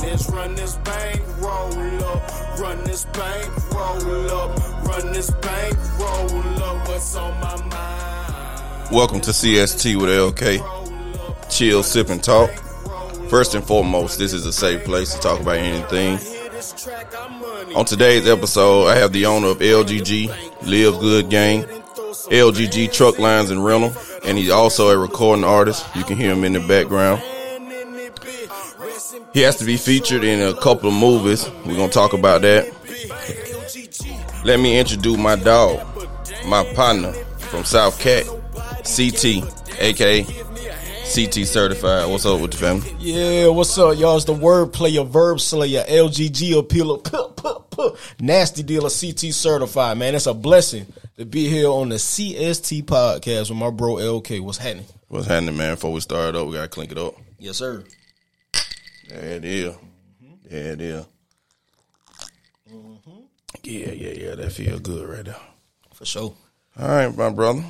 [0.00, 2.58] Run this bank, roll up.
[2.58, 4.86] Run this bank, roll up.
[4.86, 6.88] Run this bank, roll up.
[6.88, 8.90] What's on my mind?
[8.90, 11.50] Welcome to CST with LK.
[11.50, 12.50] Chill, sip, and talk.
[13.28, 16.14] First and foremost, this is a safe place to talk about anything.
[17.76, 20.28] On today's episode, I have the owner of LGG,
[20.62, 23.94] Live Good Gang, LGG Truck Lines and Rental,
[24.24, 25.84] and he's also a recording artist.
[25.94, 27.22] You can hear him in the background.
[29.32, 31.48] He has to be featured in a couple of movies.
[31.64, 32.66] We're going to talk about that.
[34.44, 35.86] Let me introduce my dog,
[36.46, 38.26] my partner from South Cat,
[38.84, 42.08] CT, aka CT certified.
[42.08, 42.94] What's up with the family?
[42.98, 44.16] Yeah, what's up, y'all?
[44.16, 49.98] It's the word player, verb slayer, LGG appealer, puh, puh, puh, nasty dealer, CT certified,
[49.98, 50.14] man.
[50.14, 50.86] It's a blessing
[51.18, 54.40] to be here on the CST podcast with my bro LK.
[54.40, 54.86] What's happening?
[55.08, 55.74] What's happening, man?
[55.74, 57.14] Before we start up, we gotta clink it up.
[57.38, 57.84] Yes, sir.
[59.10, 59.74] There it is.
[60.48, 61.06] Yeah, it is.
[63.64, 64.34] Yeah, yeah, yeah.
[64.36, 65.36] That feel good right there.
[65.94, 66.34] For sure.
[66.78, 67.64] All right, my brother.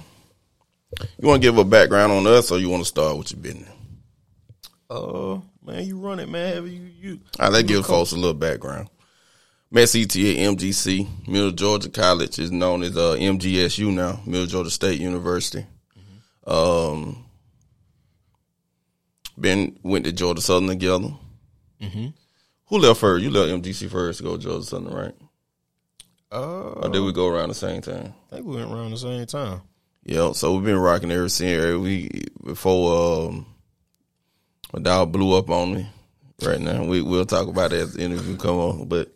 [1.19, 3.41] You want to give a background on us, or you want to start with your
[3.41, 3.71] business?
[4.91, 6.55] Uh, man, you run it, man.
[6.55, 7.21] Have You, you.
[7.39, 8.89] All right, let's give folks a little background.
[9.73, 11.27] CT at MGC.
[11.29, 15.65] Middle Georgia College is known as uh, MGSU now, Middle Georgia State University.
[16.47, 17.25] Um,
[19.39, 21.11] been went to Georgia Southern together.
[21.81, 22.07] Mm-hmm.
[22.67, 23.23] Who left first?
[23.25, 25.15] You left MGC first to go Georgia Southern, right?
[26.33, 28.15] Uh, Or did we go around the same time?
[28.31, 29.63] I think we went around the same time.
[30.05, 31.77] Yeah, so we've been rocking ever since.
[31.79, 32.09] We
[32.45, 33.47] before um,
[34.73, 35.87] my dog blew up on me.
[36.43, 38.89] Right now, we we'll talk about that as the interview come on.
[38.89, 39.13] But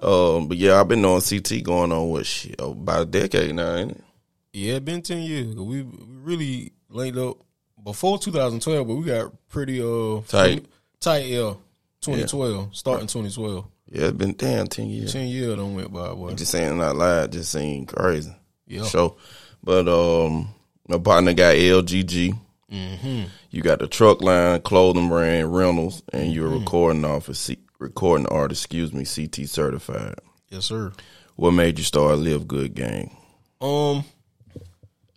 [0.00, 3.74] um, but yeah, I've been on CT going on what shit about a decade now,
[3.74, 4.04] ain't it?
[4.52, 5.54] Yeah, it been ten years.
[5.56, 7.38] We, we really laid up
[7.82, 10.64] before 2012, but we got pretty uh Tight.
[11.00, 11.26] tight.
[11.26, 11.54] Yeah,
[12.00, 13.66] 2012, starting 2012.
[13.92, 15.12] Yeah, it's been damn ten years.
[15.12, 16.12] Ten years don't went by.
[16.14, 16.34] Boy.
[16.34, 18.34] Just saying not loud, just seem crazy.
[18.66, 18.84] Yeah.
[18.84, 19.16] So,
[19.64, 20.48] but um,
[20.88, 22.38] my partner got LGG.
[22.72, 23.22] Mm-hmm.
[23.50, 26.58] You got the truck line, clothing brand, rentals, and you're Mm-hmm.
[26.60, 28.64] recording office, C- recording artist.
[28.64, 30.14] Excuse me, CT certified.
[30.50, 30.92] Yes, sir.
[31.34, 33.16] What made you start Live Good Gang?
[33.60, 34.04] Um,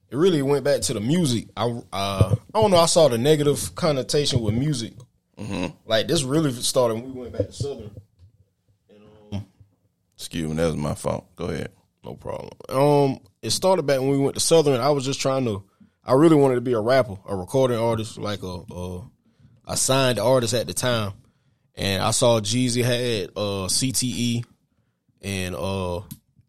[0.09, 1.47] it really went back to the music.
[1.55, 2.77] I uh, I don't know.
[2.77, 4.93] I saw the negative connotation with music.
[5.37, 5.75] Mm-hmm.
[5.85, 7.91] Like this really started when we went back to Southern.
[10.15, 11.35] Excuse me, that was my fault.
[11.35, 11.71] Go ahead.
[12.05, 12.51] No problem.
[12.69, 14.79] Um, it started back when we went to Southern.
[14.79, 15.63] I was just trying to.
[16.05, 19.01] I really wanted to be a rapper, a recording artist, like a a,
[19.67, 21.13] a signed artist at the time.
[21.75, 24.45] And I saw Jeezy had uh, CTE
[25.23, 26.01] and uh,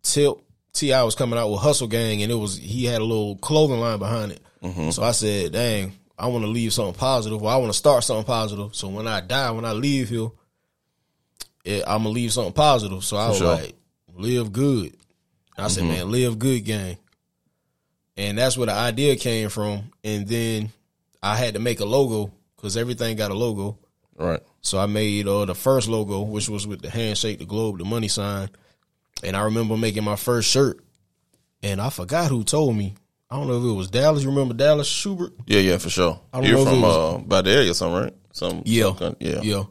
[0.03, 0.35] Tip
[0.75, 3.81] Ti was coming out with Hustle Gang, and it was he had a little clothing
[3.81, 4.41] line behind it.
[4.93, 7.43] So I said, "Dang, I want to leave something positive.
[7.43, 8.75] Or I want to start something positive.
[8.75, 10.29] So when I die, when I leave here,
[11.65, 13.55] it, I'm gonna leave something positive." So I was sure.
[13.55, 13.75] like,
[14.15, 14.97] "Live good."
[15.57, 16.97] I said, man, live good gang.
[18.17, 19.91] And that's where the idea came from.
[20.03, 20.71] And then
[21.23, 23.79] I had to make a logo because everything got a logo.
[24.17, 24.41] Right.
[24.61, 27.85] So I made uh, the first logo, which was with the handshake, the globe, the
[27.85, 28.49] money sign.
[29.23, 30.81] And I remember making my first shirt.
[31.63, 32.95] And I forgot who told me.
[33.31, 34.23] I don't know if it was Dallas.
[34.23, 35.33] You remember Dallas Schubert?
[35.47, 36.21] Yeah, yeah, for sure.
[36.33, 38.15] I don't You're know from was- uh, by the area, or something, right?
[38.33, 38.95] Some, Yeah.
[38.97, 39.41] some yeah.
[39.43, 39.65] Yeah.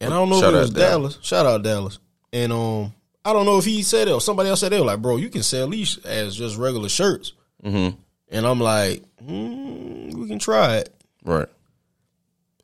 [0.00, 1.14] And I don't know Shout if it was Dallas.
[1.14, 1.18] Dallas.
[1.26, 1.98] Shout out Dallas.
[2.32, 2.92] And um,
[3.24, 4.82] I don't know if he said it or somebody else said it.
[4.82, 7.32] Like, bro, you can sell these as just regular shirts.
[7.64, 7.96] Mm-hmm.
[8.30, 10.94] And I'm like, mm, we can try it.
[11.24, 11.48] Right.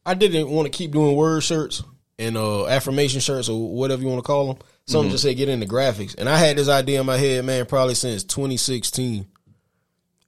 [0.06, 1.84] I didn't want to keep doing word shirts
[2.20, 4.64] and uh affirmation shirts or whatever you want to call them.
[4.86, 7.66] Something just said get into graphics, and I had this idea in my head, man,
[7.66, 9.28] probably since 2016,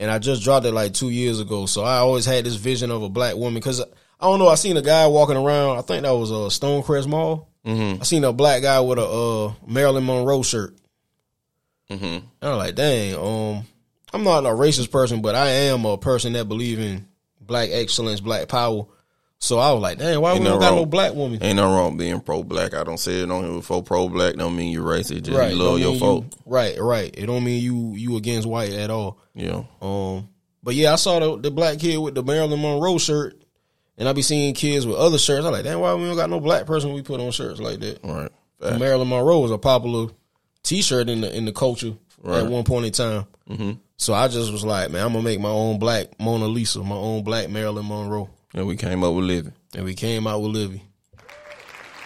[0.02, 1.66] and I just dropped it like two years ago.
[1.66, 3.86] So I always had this vision of a black woman because I
[4.26, 4.50] don't know.
[4.50, 5.78] I seen a guy walking around.
[5.78, 7.48] I think that was a uh, Stonecrest Mall.
[7.66, 8.02] Mm-hmm.
[8.02, 10.76] I seen a black guy with a uh, Marilyn Monroe shirt.
[11.90, 12.06] Mm-hmm.
[12.06, 13.66] And I'm like, dang, um,
[14.14, 17.08] I'm not a racist person, but I am a person that believe in
[17.42, 18.84] black excellence, black power.
[19.42, 21.42] So I was like, dang, why we Ain't don't no got no black woman?
[21.42, 22.74] Ain't no wrong being pro black.
[22.74, 24.36] I don't say it on here before pro black.
[24.36, 25.24] Don't mean you're racist.
[25.24, 26.26] Just Right, you love your folk.
[26.26, 27.14] you- right, right.
[27.18, 29.18] It don't mean you you against white at all.
[29.36, 29.64] Yeah.
[29.82, 30.28] Um,
[30.62, 33.42] but yeah, I saw the, the black kid with the Marilyn Monroe shirt,
[33.98, 35.46] and I be seeing kids with other shirts.
[35.46, 37.80] I'm like, damn, why we don't got no black person we put on shirts like
[37.80, 38.00] that?
[38.04, 38.32] Right.
[38.78, 40.12] Marilyn Monroe was a popular
[40.64, 42.44] T-shirt in the in the culture Right.
[42.44, 43.26] at one point in time.
[43.50, 43.72] Mm-hmm.
[44.02, 46.96] So I just was like, man, I'm gonna make my own black Mona Lisa, my
[46.96, 49.52] own black Marilyn Monroe, And we came up with Livy.
[49.76, 50.82] and we came out with Livy.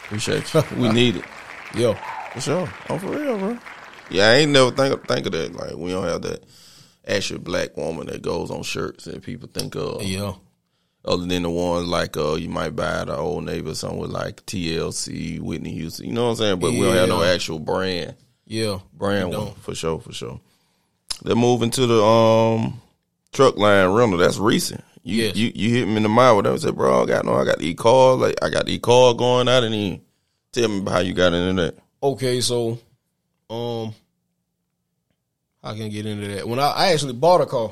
[0.06, 0.64] Appreciate you.
[0.78, 1.26] we need it.
[1.76, 1.94] Yo,
[2.34, 2.70] For sure.
[2.90, 3.58] Oh, for real, bro.
[4.10, 5.54] Yeah, I ain't never think of, think of that.
[5.54, 6.44] Like we don't have that
[7.08, 10.02] actual black woman that goes on shirts that people think of.
[10.04, 10.34] yeah,
[11.06, 14.10] Other than the ones like uh you might buy at our old neighbor something with
[14.12, 16.08] like TLC, Whitney Houston.
[16.08, 16.60] You know what I'm saying?
[16.60, 18.16] But we don't have no actual brand.
[18.46, 19.54] yeah, Brand one.
[19.62, 20.40] For sure, for sure.
[21.22, 22.82] They're moving to the um
[23.32, 24.18] truck line rental.
[24.20, 24.84] That's recent.
[25.04, 25.36] You Yes.
[25.36, 26.54] you, you hit me in the mind with that.
[26.54, 29.14] I said, bro, I got no I got e car, like I got e car
[29.14, 30.02] going out and then
[30.52, 31.76] tell me how you got into that.
[32.02, 32.78] Okay, so,
[33.50, 33.94] um,
[35.64, 36.48] I can get into that?
[36.48, 37.72] When I, I actually bought a car,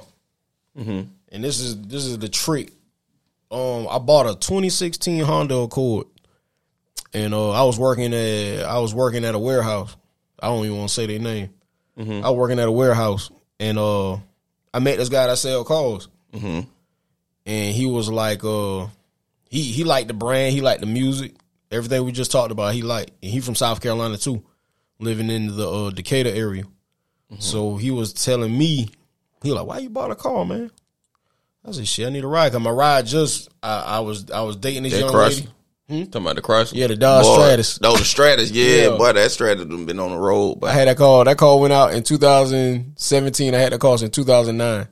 [0.77, 1.01] Mm-hmm.
[1.33, 2.71] and this is this is the trick.
[3.51, 6.07] Um, I bought a 2016 Honda Accord,
[7.13, 9.95] and uh, I was working at I was working at a warehouse.
[10.39, 11.49] I don't even want to say their name.
[12.01, 14.13] I was working at a warehouse, and uh,
[14.73, 16.61] I met this guy that sell cars, Mm-hmm.
[17.45, 18.87] and he was like, uh,
[19.49, 21.33] he he liked the brand, he liked the music,
[21.71, 22.73] everything we just talked about.
[22.73, 24.43] He liked, and he from South Carolina too,
[24.99, 26.63] living in the uh, Decatur area.
[27.39, 28.89] So he was telling me,
[29.41, 30.69] he like, why you bought a car, man?
[31.65, 32.51] I said, shit, I need a ride.
[32.51, 35.47] Cause my ride just, I, I was I was dating this That young lady.
[35.91, 36.03] Hmm?
[36.05, 36.73] Talking about the Chrysler?
[36.75, 37.81] Yeah, the Dodge Boy, Stratus.
[37.81, 38.49] No, the Stratus.
[38.53, 38.97] Yeah, Yeah.
[38.97, 40.59] boy, that Stratus been on the road.
[40.61, 41.25] But I had that car.
[41.25, 43.53] That car went out in 2017.
[43.53, 44.87] I had that car in 2009.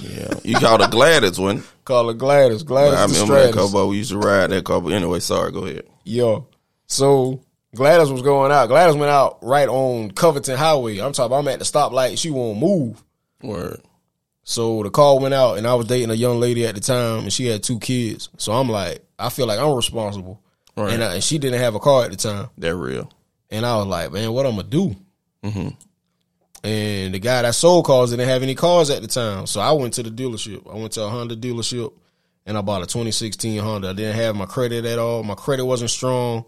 [0.00, 1.62] yeah, you called a Gladys one.
[1.84, 2.62] Called a Gladys.
[2.62, 3.72] Gladys I the remember that Stratus.
[3.72, 4.80] car, but we used to ride that car.
[4.80, 5.52] But anyway, sorry.
[5.52, 5.84] Go ahead.
[6.04, 6.46] Yo.
[6.86, 7.40] So
[7.74, 8.66] Gladys was going out.
[8.66, 10.98] Gladys went out right on Covington Highway.
[10.98, 12.18] I'm talking I'm at the stoplight.
[12.18, 13.02] She won't move.
[13.42, 13.80] Word.
[14.44, 17.20] So the call went out and I was dating a young lady at the time
[17.20, 18.28] and she had two kids.
[18.36, 20.40] So I'm like, I feel like I'm responsible.
[20.76, 20.92] Right.
[20.92, 22.48] And, I, and she didn't have a car at the time.
[22.58, 23.10] That real.
[23.50, 24.96] And I was like, man, what I'm gonna do?
[25.44, 25.68] Mm-hmm.
[26.62, 29.46] And the guy that sold cars didn't have any cars at the time.
[29.46, 30.70] So I went to the dealership.
[30.70, 31.92] I went to a Honda dealership
[32.46, 33.88] and I bought a 2016 Honda.
[33.90, 35.22] I didn't have my credit at all.
[35.22, 36.44] My credit wasn't strong.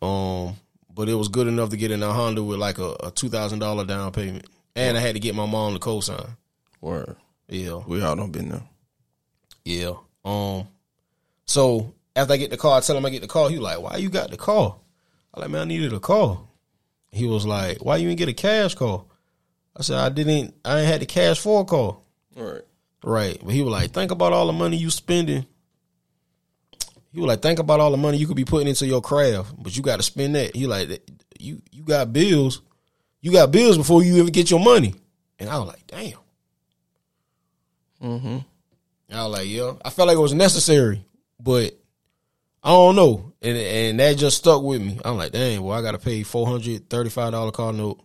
[0.00, 0.56] Um,
[0.94, 3.28] but it was good enough to get in a Honda with like a, a two
[3.28, 4.46] thousand dollar down payment.
[4.74, 6.36] And I had to get my mom to co-sign.
[6.82, 7.16] Word.
[7.48, 7.80] Yeah.
[7.86, 8.62] We all done been there.
[9.64, 9.94] Yeah.
[10.24, 10.68] Um.
[11.46, 13.48] So after I get the car, I tell him I get the car.
[13.48, 14.76] He like, "Why you got the car?"
[15.32, 16.40] I like, "Man, I needed a car."
[17.10, 19.04] He was like, "Why you didn't get a cash car?"
[19.76, 20.54] I said, "I didn't.
[20.64, 21.98] I ain't had the cash for a car."
[22.36, 22.62] Right.
[23.04, 23.40] Right.
[23.42, 25.46] But he was like, "Think about all the money you spending."
[27.12, 29.54] He was like, "Think about all the money you could be putting into your craft,
[29.62, 31.08] but you got to spend that." He like,
[31.38, 32.60] "You you got bills.
[33.20, 34.94] You got bills before you even get your money."
[35.38, 36.21] And I was like, "Damn."
[38.02, 38.38] Mm-hmm.
[39.12, 39.72] I was like, yeah.
[39.84, 41.04] I felt like it was necessary,
[41.38, 41.78] but
[42.62, 43.32] I don't know.
[43.42, 44.98] And and that just stuck with me.
[45.04, 48.00] I'm like, dang, well, I gotta pay four hundred thirty five dollar car note.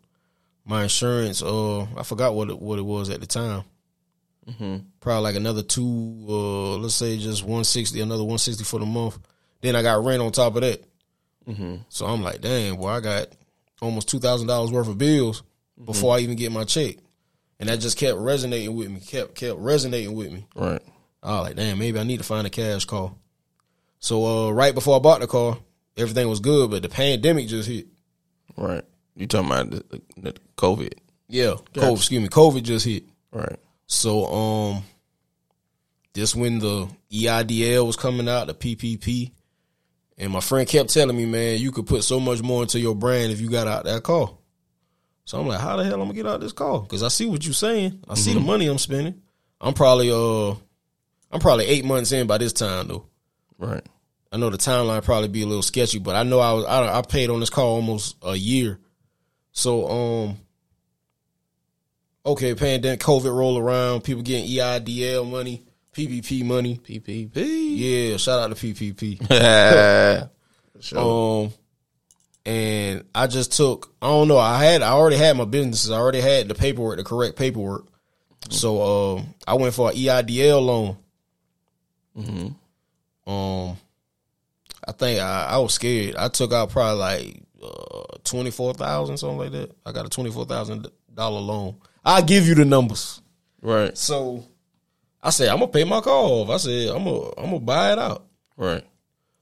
[0.66, 3.64] My insurance, uh, I forgot what it, what it was at the time.
[4.50, 4.78] Mm-hmm.
[5.00, 8.86] Probably like another two, uh, let's say just one sixty, another one sixty for the
[8.86, 9.18] month.
[9.62, 10.84] Then I got rent on top of that.
[11.48, 11.76] Mm-hmm.
[11.90, 13.28] So I'm like, dang, well, I got
[13.82, 15.44] almost two thousand dollars worth of bills
[15.84, 16.96] before I even get my check,
[17.60, 19.00] and that just kept resonating with me.
[19.00, 20.46] Kept kept resonating with me.
[20.56, 20.82] Right.
[21.24, 23.12] I was like, damn, maybe I need to find a cash car.
[24.00, 25.58] So uh, right before I bought the car,
[25.98, 27.88] everything was good, but the pandemic just hit.
[28.56, 28.84] Right.
[29.16, 30.94] You talking about the, the COVID?
[31.28, 33.04] Yeah, COVID, excuse me, COVID just hit.
[33.32, 33.58] Right.
[33.88, 34.84] So um,
[36.14, 39.32] this when the EIDL was coming out, the PPP,
[40.18, 42.96] And my friend kept telling me, man, you could put so much more into your
[42.96, 44.37] brand if you got out that car.
[45.28, 46.80] So I'm like, how the hell I'm gonna get out of this car?
[46.80, 48.02] Because I see what you're saying.
[48.08, 49.22] I see the money I'm spending.
[49.60, 50.52] I'm probably uh,
[51.30, 53.08] I'm probably eight months in by this time though.
[53.58, 53.86] Right.
[54.32, 57.00] I know the timeline probably be a little sketchy, but I know I was I,
[57.00, 58.80] I paid on this car almost a year.
[59.52, 60.38] So um,
[62.26, 65.62] okay, pandemic, COVID roll around, people getting EIDL money,
[65.94, 66.78] PPP money.
[66.78, 67.34] PPP.
[67.36, 70.30] Yeah, shout out to PPP.
[70.80, 71.44] sure.
[71.44, 71.52] Um,
[72.48, 73.94] and I just took.
[74.02, 74.38] I don't know.
[74.38, 74.82] I had.
[74.82, 75.92] I already had my businesses.
[75.92, 77.86] I already had the paperwork, the correct paperwork.
[78.50, 80.98] So um, I went for an EIDL loan.
[83.28, 83.78] Um,
[84.88, 86.16] I think I, I was scared.
[86.16, 89.76] I took out probably like uh, twenty four thousand, something like that.
[89.86, 91.76] I got a twenty four thousand dollar loan.
[92.06, 93.22] I'll give you the numbers.
[93.62, 93.96] right.
[93.98, 94.46] So
[95.22, 96.50] I said I'm gonna pay my car off.
[96.50, 98.26] I said I'm gonna I'm gonna buy it out.
[98.56, 98.86] Right.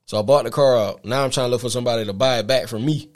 [0.05, 1.05] So I bought the car out.
[1.05, 3.11] Now I'm trying to look for somebody to buy it back from me.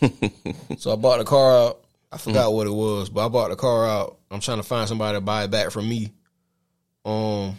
[0.78, 1.84] so I bought the car out.
[2.10, 4.18] I forgot what it was, but I bought the car out.
[4.30, 6.12] I'm trying to find somebody to buy it back from me.
[7.04, 7.56] Um,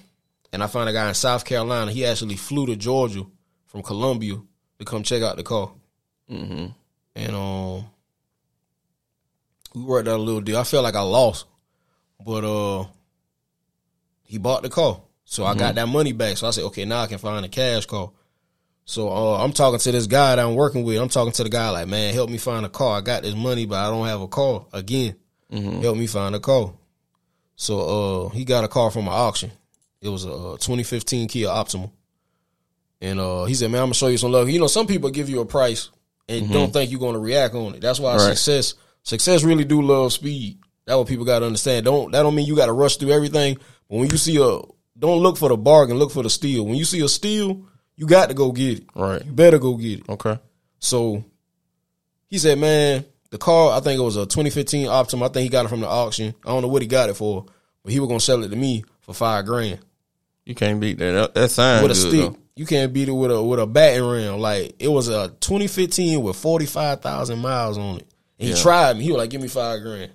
[0.54, 1.92] and I found a guy in South Carolina.
[1.92, 3.26] He actually flew to Georgia
[3.66, 4.42] from Columbia
[4.80, 5.72] to come check out the car.
[6.32, 6.68] Mm-hmm.
[7.16, 7.86] And um,
[9.76, 10.58] we worked out a little deal.
[10.58, 11.46] I felt like I lost,
[12.24, 12.86] but uh,
[14.24, 16.38] he bought the car, so I got that money back.
[16.38, 18.12] So I said, okay, now I can find a cash car.
[18.90, 20.98] So uh, I'm talking to this guy that I'm working with.
[20.98, 22.98] I'm talking to the guy like, man, help me find a car.
[22.98, 25.16] I got this money, but I don't have a car again.
[25.52, 26.74] Help me find a car.
[27.58, 27.80] So
[28.28, 29.52] uh, he got a car from an auction.
[30.02, 31.92] It was a uh, 2015 Kia Optima.
[33.02, 34.50] And uh, he said, "Man, I'm gonna show you some love.
[34.50, 35.90] You know, some people give you a price
[36.30, 37.82] and don't think you're gonna react on it.
[37.82, 38.22] That's why Right.
[38.36, 40.60] success success really do love speed.
[40.86, 41.86] That's what people got to understand.
[41.86, 43.56] Don't that don't mean you got to rush through everything.
[43.90, 44.60] But when you see a,
[44.98, 45.98] don't look for the bargain.
[45.98, 46.66] Look for the steal.
[46.66, 47.66] When you see a steal,
[47.98, 48.84] you got to go get it.
[48.96, 49.26] Right.
[49.26, 50.10] You better go get it.
[50.10, 50.40] Okay.
[50.80, 51.26] So
[52.28, 55.26] he said, man, the car, I think it was a 2015 Optima.
[55.26, 56.34] I think he got it from the auction.
[56.46, 57.46] I don't know what he got it for,
[57.84, 59.80] but he was gonna sell it to me for five grand
[60.46, 61.34] You can't beat that.
[61.34, 62.22] That, sounds with a good, stick.
[62.22, 62.38] though.
[62.56, 64.40] You can't beat it with a with a batting ram.
[64.40, 68.08] Like it was a 2015 with 45,000 miles on it.
[68.40, 69.04] And he tried me.
[69.04, 70.12] He was like, "Give me five grand."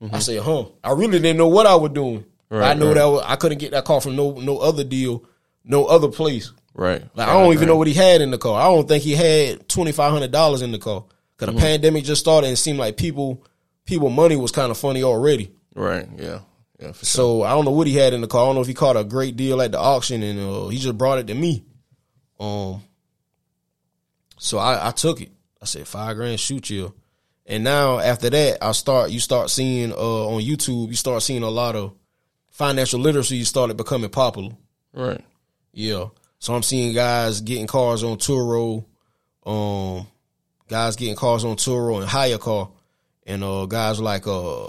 [0.00, 0.14] Mm-hmm.
[0.14, 2.24] I said, "Huh." I really didn't know what I was doing.
[2.48, 2.94] Right, I know right.
[2.94, 5.24] that was, I couldn't get that car from no no other deal,
[5.64, 6.52] no other place.
[6.74, 7.02] Right.
[7.14, 8.60] Like I don't even know what he had in the car.
[8.60, 11.04] I don't think he had twenty five hundred dollars in the car.
[11.36, 11.56] Cause Mm-hmm.
[11.56, 13.44] the pandemic just started and it seemed like people
[13.86, 15.50] people money was kind of funny already.
[15.74, 16.06] Right.
[16.18, 16.40] Yeah.
[16.78, 16.92] Yeah.
[16.92, 17.40] For sure.
[17.40, 18.42] So I don't know what he had in the car.
[18.42, 20.78] I don't know if he caught a great deal at the auction and uh, he
[20.78, 21.64] just brought it to me.
[22.38, 22.82] Um.
[24.38, 25.30] So I, I took it.
[25.60, 26.94] I said five grand, shoot you.
[27.46, 29.10] And now after that, I start.
[29.10, 29.96] You start seeing uh,
[30.28, 30.88] on YouTube.
[30.88, 31.92] You start seeing a lot of
[32.50, 33.42] financial literacy.
[33.44, 34.52] started becoming popular.
[34.94, 35.22] Right.
[35.72, 36.06] Yeah.
[36.40, 38.86] So I'm seeing guys getting cars on Turo,
[39.44, 40.06] um,
[40.68, 42.70] guys getting cars on Turo and HyreCar,
[43.26, 44.68] and uh, guys like uh,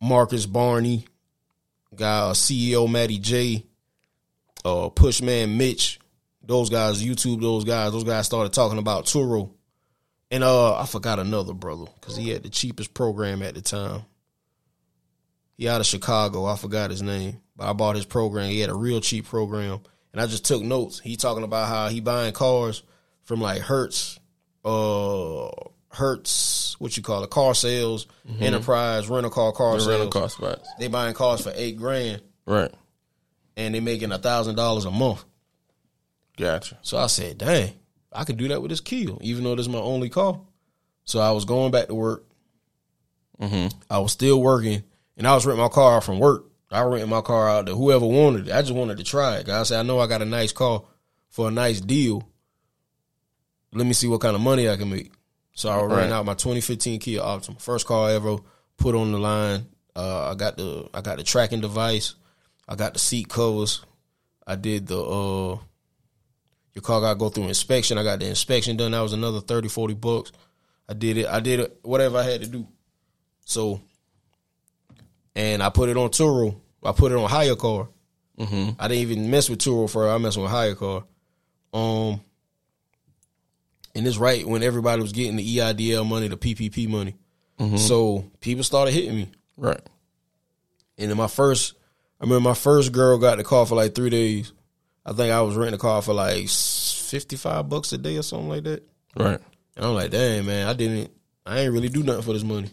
[0.00, 1.06] Marcus Barney,
[1.94, 3.64] guy uh, CEO Matty J,
[4.64, 6.00] uh, Pushman Mitch,
[6.42, 9.52] those guys YouTube, those guys, those guys started talking about Turo,
[10.32, 14.06] and uh, I forgot another brother because he had the cheapest program at the time.
[15.56, 16.46] He out of Chicago.
[16.46, 18.50] I forgot his name, but I bought his program.
[18.50, 19.80] He had a real cheap program,
[20.12, 20.98] and I just took notes.
[21.00, 22.82] He talking about how he buying cars
[23.22, 24.18] from like Hertz,
[24.64, 25.48] uh,
[25.90, 28.06] Hertz, what you call it, car sales,
[28.40, 29.88] enterprise, rental car, car The sales.
[29.90, 30.68] rental car spots.
[30.78, 32.72] They buying cars for eight grand, Right.
[33.56, 35.24] and they making a thousand dollars a month.
[36.36, 36.78] Gotcha.
[36.82, 37.74] So I said, dang,
[38.12, 40.40] I could do that with this Kia, even though this is my only car.
[41.04, 42.24] So I was going back to work.
[43.40, 44.82] I was still working,
[45.16, 46.44] and I was renting my car out from work.
[46.70, 48.52] I rented my car out to whoever wanted it.
[48.54, 49.48] I just wanted to try it.
[49.48, 50.82] I said, I know I got a nice car
[51.30, 52.28] for a nice deal.
[53.72, 55.12] Let me see what kind of money I can make.
[55.52, 56.12] So I renting Right.
[56.12, 58.38] out my 2015 Kia Optima, first car I ever
[58.76, 59.66] put on the line.
[59.94, 62.14] Uh, I got the I got the tracking device.
[62.68, 63.84] I got the seat covers.
[64.46, 65.58] I did the uh
[66.72, 67.98] your car got to go through inspection.
[67.98, 68.90] I got the inspection done.
[68.90, 70.32] That was another 30, 40 bucks.
[70.88, 71.26] I did it.
[71.26, 72.66] I did it, whatever I had to do.
[73.44, 73.80] So,
[75.34, 76.60] and I put it on Turo.
[76.82, 77.88] I put it on HyreCar.
[78.38, 78.70] Mm-hmm.
[78.80, 81.04] I didn't even mess with Turo for I messed with HyreCar.
[81.72, 82.20] Um,
[83.94, 87.16] and it's right when everybody was getting the E EIDL money, the PPP money.
[87.76, 89.30] So people started hitting me.
[89.56, 89.80] Right.
[90.98, 91.74] And in my first,
[92.20, 94.52] I remember my first girl got the car for like three days.
[95.06, 98.22] I think I was renting a car for like fifty five bucks a day or
[98.22, 98.82] something like that.
[99.16, 99.40] Right.
[99.76, 101.10] And I'm like, dang man, I didn't,
[101.46, 102.70] I ain't really do nothing for this money.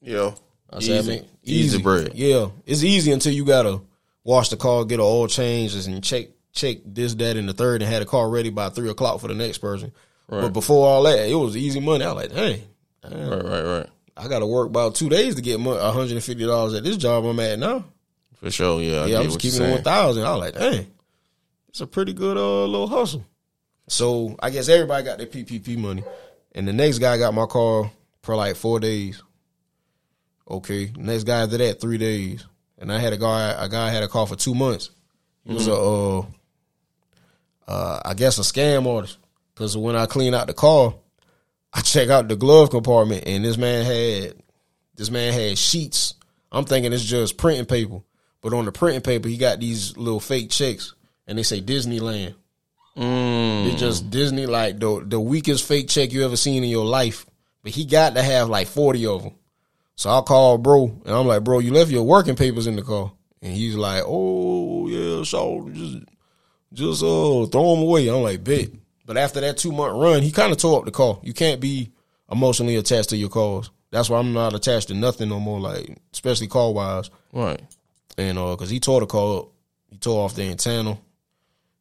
[0.00, 0.32] Yeah.
[0.72, 1.12] I said, Easy.
[1.12, 2.12] I mean, Easy bread.
[2.14, 3.80] Yeah, it's easy until you gotta
[4.24, 7.82] wash the car, get an oil change, and check check this, that, and the third,
[7.82, 9.92] and had a car ready by three o'clock for the next person.
[10.28, 12.04] But before all that, it was easy money.
[12.04, 12.62] I was like, hey,
[13.04, 13.86] Right, right, right.
[14.16, 16.84] I got to work about two days to get one hundred and fifty dollars at
[16.84, 17.84] this job I'm at now.
[18.34, 18.80] For sure.
[18.80, 19.02] Yeah.
[19.02, 20.24] I Yeah, I get was what keeping it thousand.
[20.24, 20.86] I was like, dang,
[21.68, 23.24] it's a pretty good uh, little hustle.
[23.88, 26.04] So I guess everybody got their PPP money,
[26.52, 27.90] and the next guy got my car
[28.22, 29.22] for like four days.
[30.50, 32.44] Okay, next guy after that three days,
[32.78, 33.54] and I had a guy.
[33.58, 34.90] A guy had a car for two months.
[35.44, 36.24] He was a, uh,
[37.66, 39.18] uh, I guess a scam artist.
[39.54, 40.94] Because when I clean out the car,
[41.72, 44.34] I check out the glove compartment, and this man had
[44.94, 46.14] this man had sheets.
[46.50, 48.00] I'm thinking it's just printing paper,
[48.40, 50.94] but on the printing paper, he got these little fake checks,
[51.26, 52.34] and they say Disneyland.
[52.96, 53.72] Mm.
[53.72, 57.24] It's just Disney, like the the weakest fake check you ever seen in your life.
[57.62, 59.34] But he got to have like forty of them.
[59.94, 62.82] So I called bro, and I'm like, bro, you left your working papers in the
[62.82, 65.98] car, and he's like, oh yeah, so just
[66.72, 68.08] just uh throw them away.
[68.08, 68.70] I'm like, bet.
[69.04, 71.18] But after that two month run, he kind of tore up the car.
[71.22, 71.90] You can't be
[72.30, 73.70] emotionally attached to your cars.
[73.90, 77.10] That's why I'm not attached to nothing no more, like especially car wise.
[77.32, 77.60] Right.
[78.16, 79.48] And uh, cause he tore the car up,
[79.90, 80.98] he tore off the antenna.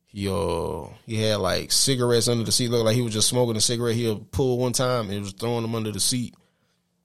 [0.07, 2.69] He uh he had like cigarettes under the seat.
[2.69, 3.95] Looked like he was just smoking a cigarette.
[3.95, 6.35] He'll pull one time and was throwing them under the seat.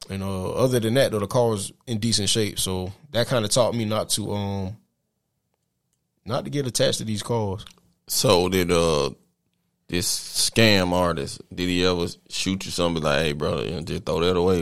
[0.09, 2.59] And uh, other than that, though, the car was in decent shape.
[2.61, 4.77] So that kind of taught me not to um
[6.25, 7.65] not to get attached to these cars.
[8.09, 9.11] So did uh
[9.89, 14.37] this scam artist did he ever shoot you something like, hey brother, just throw that
[14.37, 14.59] away?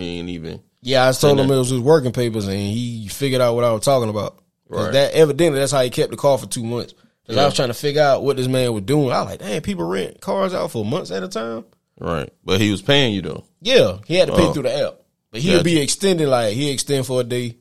[0.00, 0.60] He ain't even.
[0.82, 3.64] Yeah, I told him that- it was his working papers, and he figured out what
[3.64, 4.38] I was talking about.
[4.68, 4.92] Right.
[4.92, 6.94] That evidently that's how he kept the car for two months.
[7.26, 7.46] 'Cause I Yeah.
[7.46, 9.10] was trying to figure out what this man was doing.
[9.10, 11.64] I was like, damn, people rent cars out for months at a time.
[11.98, 12.30] Right.
[12.44, 13.44] But he was paying you though.
[13.60, 14.52] Yeah, he had to pay Oh.
[14.52, 14.94] through the app,
[15.30, 15.64] but he'll Gotcha.
[15.64, 16.28] be extending.
[16.28, 17.56] Like he extend for a day,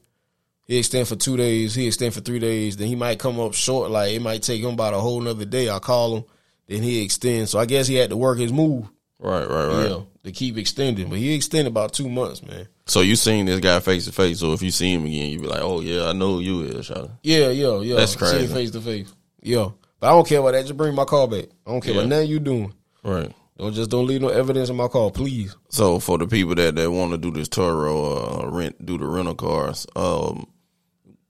[0.66, 2.78] he extend for two days, he extend for three days.
[2.78, 3.92] Then he might come up short.
[3.92, 5.70] Like it might take him about a whole nother day.
[5.70, 6.24] I call him,
[6.68, 7.50] then he extend.
[7.50, 8.90] So I guess he had to work his move.
[9.20, 9.90] Right, right, right.
[9.90, 12.68] Yeah, to keep extending, but he extended about two months, man.
[12.88, 14.40] So you seen this guy face to face.
[14.40, 16.62] So if you see him again, you be like, oh yeah, I know who you
[16.64, 17.12] is, Shawty.
[17.24, 17.96] Yeah, yeah, yeah.
[17.96, 18.46] That's See crazy.
[18.46, 19.14] him face to face.
[19.42, 19.70] Yeah,
[20.02, 20.64] but I don't care about that.
[20.64, 21.46] Just bring my car back.
[21.66, 22.00] I don't care Yeah.
[22.02, 22.74] about nothing you doing.
[23.04, 23.32] Right.
[23.58, 25.56] Don't just don't leave no evidence in my car, please.
[25.70, 29.06] So for the people that, that want to do this Turo uh, rent, do the
[29.06, 30.48] rental cars, um,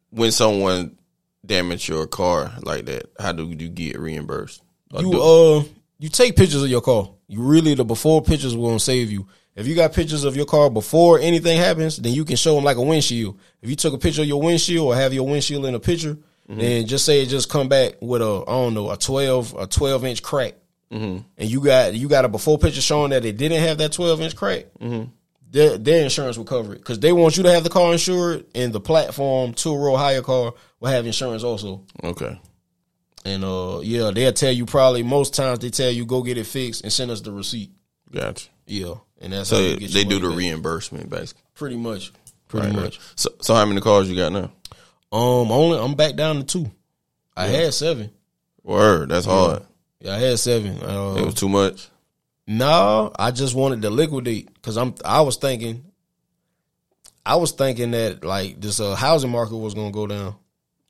[0.10, 0.98] when someone
[1.46, 4.62] damage your car like that, how do you get reimbursed?
[4.94, 5.64] Or You do- uh,
[6.00, 7.10] you take pictures of your car.
[7.28, 9.28] You really the before pictures will save you.
[9.56, 12.64] If you got pictures of your car before anything happens, then you can show them
[12.64, 13.38] like a windshield.
[13.62, 16.18] If you took a picture of your windshield or have your windshield in a picture,
[16.48, 19.66] then just say it just come back with a I don't know a twelve a
[19.68, 20.56] twelve inch crack,
[20.94, 24.22] and you got you got a before picture showing that it didn't have that twelve
[24.22, 24.66] inch crack.
[25.52, 28.46] Their, their insurance will cover it because they want you to have the car insured,
[28.56, 31.84] and the platform Turo HyreCar will have insurance also.
[32.04, 32.40] okay.
[33.26, 36.46] And uh, yeah, they'll tell you probably most times they tell you go get it
[36.48, 37.72] fixed and send us the receipt.
[38.12, 38.50] Gotcha.
[38.66, 40.38] Yeah, and that's So how get they do the back.
[40.38, 41.44] reimbursement basically.
[41.54, 42.12] pretty much,
[42.48, 42.98] pretty Right, much.
[43.00, 43.14] right.
[43.16, 44.52] So, so how many cars you got now?
[45.12, 46.72] Um, only I'm back down to two.
[47.38, 48.10] I had seven.
[48.64, 49.64] Word, that's hard.
[50.04, 50.78] Yeah, I had seven.
[50.78, 51.88] It Uh, was too much.
[52.46, 54.94] no, I just wanted to liquidate because I'm.
[55.06, 55.84] I was thinking,
[57.26, 60.36] I was thinking that like this uh, housing market was gonna go down.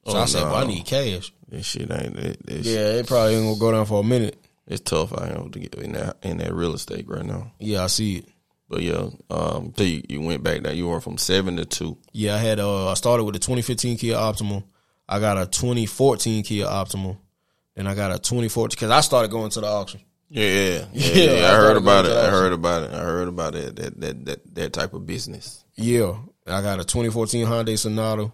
[0.07, 0.45] So Oh, I said, no.
[0.47, 1.31] well, I need cash.
[1.47, 2.17] This shit ain't.
[2.17, 4.43] It, this Yeah, it probably ain't gonna go down for a minute.
[4.67, 7.51] it's tough out here to get in that in that real estate right now.
[7.59, 8.25] Yeah, I see it.
[8.67, 11.97] But yeah, um, so you, you went back that You went from seven to two.
[12.11, 14.63] Yeah, I had uh I started with a 2015 Kia Optima.
[15.07, 17.17] I got a 2014 Kia Optima.
[17.75, 20.01] Then I got a 2014 because I started going to the auction.
[20.29, 20.85] Yeah, yeah, yeah.
[20.93, 22.11] Yeah, yeah, I I heard about it.
[22.11, 22.93] I heard about it.
[22.93, 23.75] I heard about it.
[23.75, 25.63] That that that that type of business.
[25.75, 26.15] Yeah,
[26.47, 28.31] I got a 2014 Hyundai Sonata.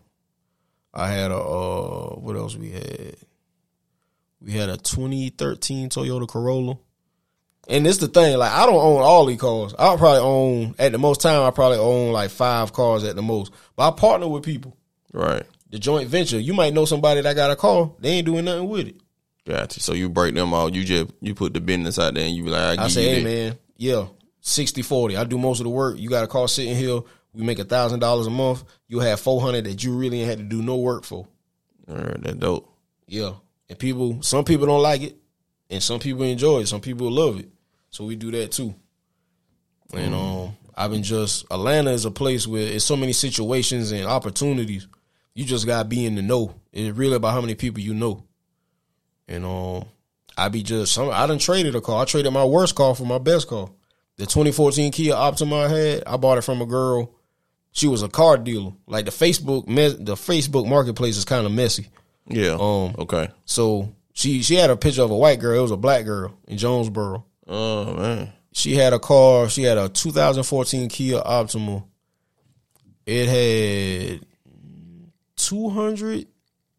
[0.93, 3.15] I had a uh what else we had?
[4.41, 6.77] We had a 2013 Toyota Corolla.
[7.67, 9.75] And this the thing, like I don't own all these cars.
[9.77, 13.21] I'll probably own at the most time I probably own like five cars at the
[13.21, 13.51] most.
[13.75, 14.75] But I partner with people.
[15.13, 15.43] Right.
[15.69, 16.39] The joint venture.
[16.39, 17.91] You might know somebody that got a car.
[17.99, 18.95] They ain't doing nothing with it.
[19.49, 19.79] Gotcha.
[19.79, 20.69] So you break them all.
[20.69, 23.01] You just you put the business out there, and you be like, I, I say,
[23.01, 23.23] you hey that.
[23.23, 24.05] man, yeah,
[24.41, 25.17] 60 40.
[25.17, 25.97] I do most of the work.
[25.97, 26.99] You got a car sitting here.
[27.33, 28.63] We make a thousand dollars a month.
[28.87, 31.27] You have four hundred that you really ain't had to do no work for.
[31.89, 32.71] Alright, that dope.
[33.07, 33.31] Yeah,
[33.67, 35.17] and people, some people don't like it,
[35.71, 36.67] and some people enjoy it.
[36.67, 37.49] Some people love it.
[37.89, 38.75] So we do that too.
[39.95, 44.05] And um, I've been just Atlanta is a place where it's so many situations and
[44.05, 44.87] opportunities.
[45.33, 46.53] You just gotta be in the know.
[46.71, 48.25] It's really about how many people you know.
[49.29, 49.85] And um,
[50.35, 51.09] I be just some.
[51.09, 52.01] I done traded a car.
[52.01, 53.69] I traded my worst car for my best car.
[54.17, 57.13] The 2014 Kia Optima I had, I bought it from a girl.
[57.71, 58.73] She was a car dealer.
[58.87, 61.87] Like the Facebook, mes- the Facebook marketplace is kind of messy.
[62.27, 62.57] Yeah.
[62.59, 63.29] Um, okay.
[63.45, 65.57] So She she had a picture of a white girl.
[65.57, 67.23] It was a black girl in Jonesboro.
[67.47, 68.33] Oh man.
[68.51, 69.47] She had a car.
[69.47, 71.83] She had a 2014 Kia Optima.
[73.05, 74.25] It had
[75.37, 76.27] 200,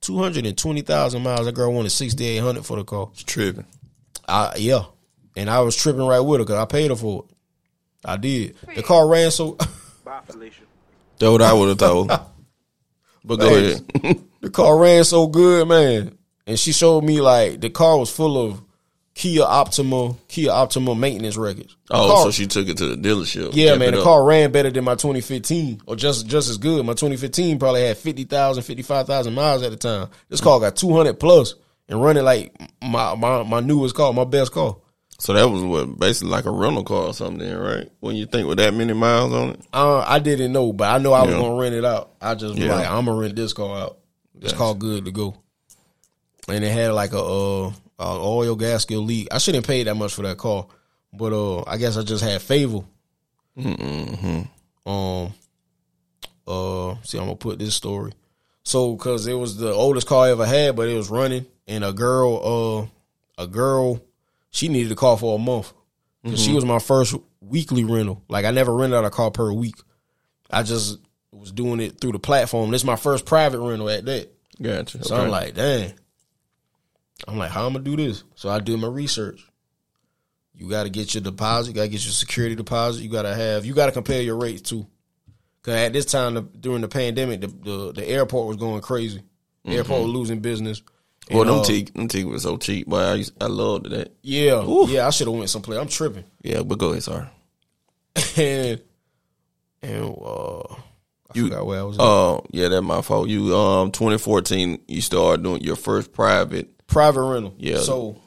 [0.00, 1.46] 220,000 miles.
[1.46, 3.08] That girl wanted 6,800 for the car.
[3.12, 3.66] It's tripping.
[4.28, 4.84] I, yeah.
[5.36, 7.36] And I was tripping right with her because I paid her for it.
[8.04, 8.56] I did.
[8.74, 9.52] The car ran so.
[10.04, 10.62] Bye, Felicia.
[11.18, 12.08] That's what I would have told.
[13.24, 14.20] but go ahead.
[14.40, 16.16] the car ran so good, man.
[16.46, 18.62] And she showed me like the car was full of
[19.20, 21.76] Kia Optima, Kia Optima maintenance records.
[21.88, 23.50] The oh, car- so she took it to the dealership.
[23.52, 26.86] Yeah, man, the car ran better than my 2015, or just just as good.
[26.86, 30.08] My 2015 probably had 50,000, 55,000 miles at the time.
[30.30, 31.54] This car got 200 plus
[31.90, 34.78] and running like my my my newest car, my best car.
[35.18, 37.90] So that was what basically like a rental car or something, then, right?
[38.00, 39.60] When you think with that many miles on it.
[39.70, 41.40] Uh, I didn't know, but I know I was Yeah.
[41.42, 42.12] gonna rent it out.
[42.22, 42.74] I just was Yeah.
[42.74, 43.98] like, I'm gonna rent this car out.
[44.34, 44.56] This Gotcha.
[44.64, 45.34] car good to go.
[46.48, 49.28] And it had like a uh, a oil gasket leak.
[49.30, 50.66] I shouldn't pay that much for that car,
[51.12, 52.80] but uh, I guess I just had favor.
[54.86, 55.32] Um,
[56.46, 58.12] uh, see, I'm gonna put this story.
[58.62, 61.84] So, cause it was the oldest car I ever had, but it was running, and
[61.84, 62.88] a girl,
[63.38, 64.00] uh, a girl,
[64.50, 65.72] she needed a car for a month.
[66.24, 68.22] 'Cause she was my first weekly rental.
[68.28, 69.76] Like I never rented out a car per week.
[70.50, 70.98] I just
[71.32, 72.70] was doing it through the platform.
[72.70, 74.30] This is my first private rental at that.
[74.60, 75.02] Gotcha.
[75.04, 75.24] So Okay.
[75.24, 75.94] I'm like, dang.
[77.28, 78.24] I'm like, how I'm gonna do this?
[78.34, 79.44] So I do my research.
[80.54, 81.70] You got to get your deposit.
[81.70, 83.02] You got to get your security deposit.
[83.02, 83.64] You got to have.
[83.64, 84.86] You got to compare your rates too.
[85.62, 89.22] Cause at this time the, during the pandemic, the, the the airport was going crazy.
[89.64, 90.82] The airport was losing business.
[91.30, 93.90] Well, And, them uh, tickets, them tickets were so cheap, but I used, I loved
[93.90, 94.12] that.
[94.22, 94.86] Yeah, Ooh.
[94.88, 95.06] yeah.
[95.06, 95.78] I should have went someplace.
[95.78, 96.24] I'm tripping.
[96.42, 97.26] Yeah, but go ahead, sorry.
[98.36, 98.80] and
[99.82, 100.76] and uh, I
[101.34, 101.96] You- forgot where I was.
[102.00, 103.28] Oh, yeah, that's my fault.
[103.28, 106.68] You um 2014, you started doing your first private.
[106.90, 107.54] Private rental.
[107.58, 107.78] Yeah.
[107.78, 108.20] So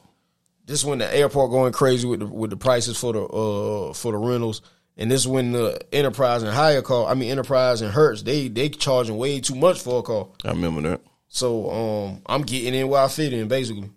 [0.66, 3.92] this is when the airport going crazy with the with the prices for the uh
[3.92, 4.62] for the rentals.
[4.96, 8.68] And this is when the enterprise and HyreCar, I mean enterprise and Hertz, they they
[8.68, 10.28] charging way too much for a car.
[10.44, 11.00] I remember that.
[11.28, 13.90] So um I'm getting in where I fit in basically.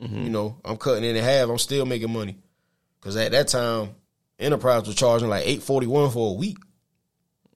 [0.00, 1.48] You know, I'm cutting it in half.
[1.48, 2.36] I'm still making money.
[3.00, 3.94] Cause at that time,
[4.38, 6.58] enterprise was charging like eight forty one for a week.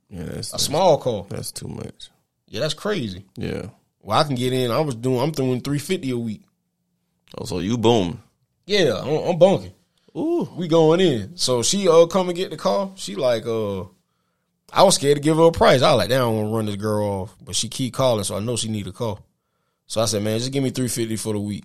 [0.09, 1.27] Yeah, that's A small car.
[1.29, 2.09] that's too much.
[2.47, 3.27] Yeah, that's crazy.
[3.37, 3.67] Yeah.
[4.01, 4.71] Well, I can get in.
[4.71, 5.21] I was doing.
[5.21, 6.43] I'm doing three fifty a week.
[7.37, 8.23] Oh, so you boom.
[8.67, 9.73] Yeah, I'm, I'm bunking.
[10.17, 10.49] Ooh.
[10.57, 11.37] We going in.
[11.37, 12.91] So she uh come and get the car.
[12.97, 13.85] She like uh
[14.73, 15.81] I was scared to give her a price.
[15.83, 17.37] I was like, damn, I don't want to run this girl off.
[17.43, 19.19] But she keep calling, so I know she need a car.
[19.87, 21.65] So I said, man, just give me three fifty for the week.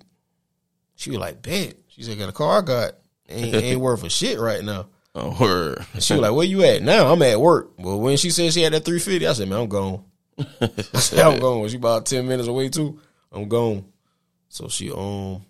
[0.96, 1.76] She was like, bet.
[1.88, 2.94] She said, got a car I got
[3.30, 4.88] ain't, ain't worth a shit right now.
[5.16, 5.76] Oh, her.
[5.94, 6.82] And she was like, where you at?
[6.82, 7.74] Now I'm at work.
[7.78, 10.04] Well, when she said she had that three fifty, I said, man, I'm gone.
[10.62, 11.68] I said, I'm gone.
[11.68, 13.00] She about ten minutes away too.
[13.32, 13.86] I'm gone.
[14.50, 15.44] So she um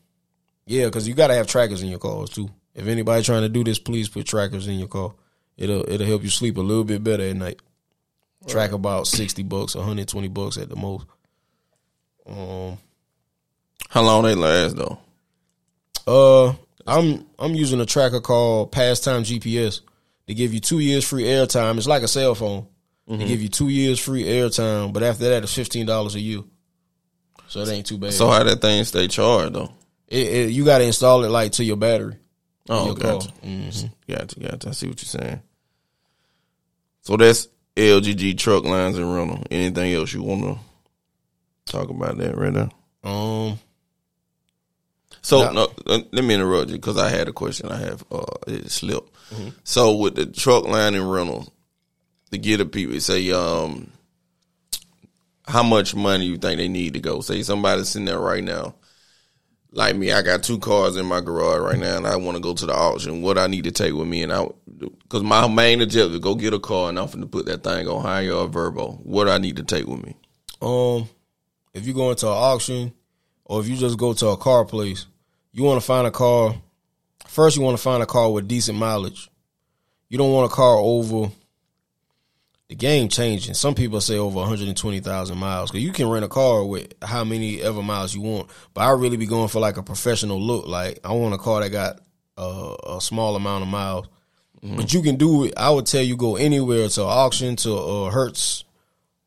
[0.65, 2.49] yeah, because you gotta have trackers in your cars too.
[2.75, 5.13] If anybody trying to do this, please put trackers in your car.
[5.57, 7.61] It'll it'll help you sleep a little bit better at night.
[8.47, 11.05] Track about sixty bucks, one hundred twenty bucks at the most.
[12.25, 12.77] Um,
[13.89, 14.97] How long they last though?
[16.07, 16.53] uh,
[16.85, 19.81] I'm I'm using a tracker called PassTime GPS.
[20.27, 21.77] They give you two years free airtime.
[21.77, 22.67] It's like a cell phone.
[23.07, 26.41] They give you two years free airtime, but after that, it's fifteen dollars a year.
[27.47, 28.13] So it ain't too bad.
[28.13, 29.71] So how that thing stay charged though?
[30.07, 32.17] It, it, you got to install it like to your battery.
[32.69, 33.29] Oh, your gotcha.
[34.07, 34.69] Gotcha, gotcha.
[34.69, 35.41] I see what you're saying.
[37.01, 39.43] So that's LGG truck lines and rental.
[39.51, 40.59] Anything else you want to
[41.71, 42.69] talk about that right now?
[43.03, 43.59] Um,
[45.21, 45.67] So No.
[45.87, 47.69] uh, let me interrupt you because I had a question.
[47.69, 49.09] I have uh, it slipped.
[49.63, 51.51] So with the truck line and rental,
[52.31, 53.91] to get the people say, um,
[55.47, 57.19] how much money you think they need to go?
[57.21, 58.75] Say somebody's sitting there right now,
[59.73, 60.11] like me.
[60.11, 62.65] I got two cars in my garage right now, and I want to go to
[62.65, 63.21] the auction.
[63.21, 66.53] What I need to take with me, and I because my main objective go get
[66.53, 68.93] a car, and I'm to put that thing on hire or verbo.
[69.03, 70.15] What I need to take with me?
[70.61, 71.09] um,
[71.73, 72.93] if you go into an auction
[73.45, 75.05] or if you just go to a car place,
[75.51, 76.55] you want to find a car.
[77.27, 79.29] First, you want to find a car with decent mileage.
[80.07, 81.31] You don't want a car over.
[82.73, 83.53] The game changing.
[83.53, 87.61] Some people say over 120,000 miles because you can rent a car with how many
[87.61, 88.49] ever miles you want.
[88.73, 90.65] But I really be going for like a professional look.
[90.65, 91.99] Like I want a car that got
[92.35, 94.07] uh, a small amount of miles.
[94.63, 95.53] But you can do it.
[95.55, 98.63] I would tell you go anywhere to auction to uh, Hertz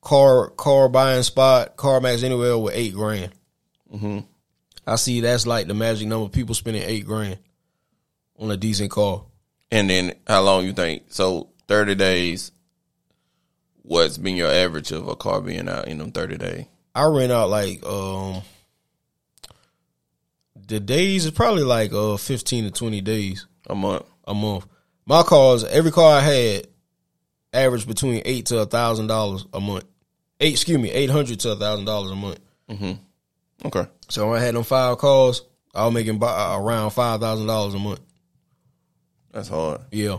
[0.00, 3.30] car car buying spot, CarMax anywhere with eight grand.
[4.88, 6.28] I see that's like the magic number.
[6.28, 7.38] People spending eight grand
[8.40, 9.22] on a decent car.
[9.70, 11.04] And then how long you think?
[11.10, 12.50] So thirty days.
[13.88, 16.66] What's been your average of a car being out in them thirty days?
[16.94, 18.42] I rent out like um
[20.66, 24.04] The days is probably like uh fifteen to twenty days A month.
[24.26, 24.66] a month.
[25.06, 26.66] My cars, every car I had,
[27.52, 29.84] averaged between eight to a thousand dollars a month.
[30.40, 32.40] Eight, excuse me, eight hundred to a thousand dollars a month.
[33.64, 33.86] Okay.
[34.08, 35.42] So when I had them five cars,
[35.74, 38.00] I was making about, around five thousand dollars a month.
[39.30, 39.82] That's hard.
[39.92, 40.18] Yeah,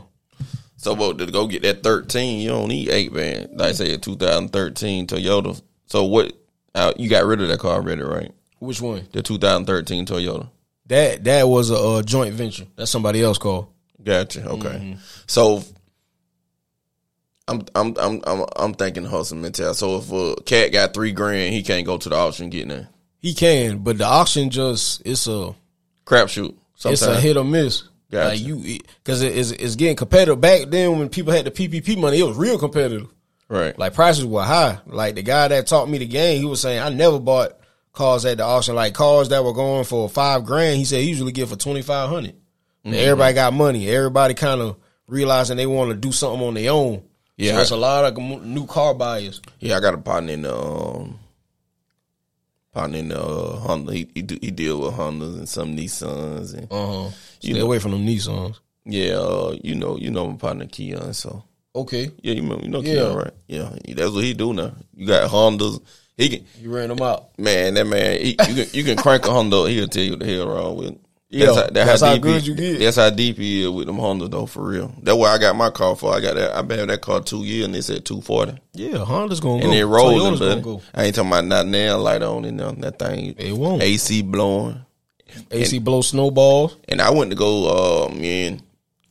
[0.78, 3.50] So, but to go get that 13, you don't need eight, man.
[3.54, 5.60] Like I say, a 2013 Toyota.
[5.88, 6.34] So, what,
[6.76, 8.32] uh, you got rid of that car already, right?
[8.60, 9.08] which one?
[9.12, 10.50] The 2013 Toyota.
[10.88, 12.66] That that was a, uh joint venture.
[12.76, 13.68] That's somebody else called.
[14.02, 14.48] Gotcha.
[14.48, 14.98] Okay.
[15.26, 15.63] So,
[17.48, 19.78] I'm I'm I'm I'm I'm thinking hustle mentality.
[19.78, 22.78] So if a cat got three grand, he can't go to the auction getting get
[22.78, 22.88] that
[23.20, 25.56] He can, but the auction just it's a
[26.06, 26.56] crapshoot.
[26.76, 27.02] Sometimes.
[27.02, 27.84] it's a hit or miss.
[28.10, 28.30] Gotcha.
[28.30, 30.39] Like you, because it, it's it's getting competitive.
[30.39, 33.08] Back then, when people had the PPP money, it was real competitive.
[33.50, 33.78] right.
[33.78, 34.80] Like prices were high.
[34.86, 37.58] Like the guy that taught me the game, he was saying I never bought
[37.91, 38.76] cars at the auction.
[38.76, 41.82] Like cars that were going for five grand, he said he usually get for twenty
[41.82, 42.36] five hundred.
[42.86, 43.89] Everybody got money.
[43.89, 47.04] Everybody kind of realizing they want to do something on their own.
[47.36, 47.56] Yeah.
[47.56, 49.41] so it's a lot of new car buyers.
[49.60, 51.20] Yeah, I got a partner in the um,
[52.78, 53.94] partner in the uh, Honda.
[53.94, 57.10] He he, do, he deal with Hondas and some Nissans and Uh huh.
[57.40, 58.60] Stay know- away from them Nissans.
[58.86, 61.13] yeah, uh, you know you know my partner Keon.
[61.13, 61.44] So
[61.76, 62.94] Okay, yeah, you know you know Yeah.
[62.94, 63.34] Keon, right?
[63.48, 64.74] Yeah, that's what he do now.
[64.96, 65.80] You got Hondas.
[66.18, 67.38] He can you ran them out.
[67.38, 68.20] man, that man.
[68.20, 69.70] He, you can you can crank a Honda.
[69.70, 70.98] He'll tell you what the hell wrong with.
[71.30, 71.38] It.
[71.40, 72.80] Yeah, that's how good he- you get.
[72.80, 74.94] That's how deep he is with them Honda though, for real.
[75.02, 76.13] That's why I got my car for.
[76.13, 76.56] I got that.
[76.56, 78.54] I've been having that car two years and they said two forty.
[78.74, 79.78] Yeah, Honda's gonna And go.
[79.78, 80.82] it rolling, but go.
[80.94, 82.72] I ain't talking about not nail light on in there.
[82.72, 83.82] That thing, It won't.
[83.82, 84.80] AC blowing.
[85.52, 86.78] AC blow snowballs.
[86.88, 88.62] And I went to go, uh, man,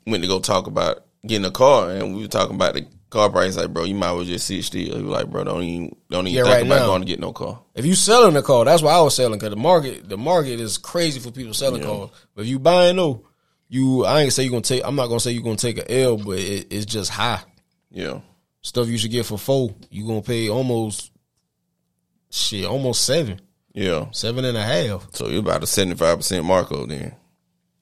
[0.07, 3.31] went to go talk about getting a car, and we were talking about the car
[3.31, 3.57] price.
[3.57, 4.97] Like, bro, you might as well just sit still.
[4.97, 6.87] He was like, bro, don't even, don't even Yeah, think right about now.
[6.87, 7.63] going to get no car.
[7.75, 10.61] If you selling a car, that's why I was selling because the market, the market
[10.61, 12.11] is crazy for people selling cars.
[12.35, 13.27] But if you buying though,
[13.69, 14.83] you I ain't gonna say you gonna take.
[14.85, 17.41] I'm not gonna say you gonna take a L, but it, it's just high
[17.91, 18.21] Yeah,
[18.63, 19.75] stuff you should get for four.
[19.91, 21.11] You gonna pay almost
[22.31, 23.41] shit, almost seven,
[23.75, 24.07] yeah.
[24.13, 25.09] seven and a half.
[25.15, 27.15] So you're about a seventy five percent Marco then,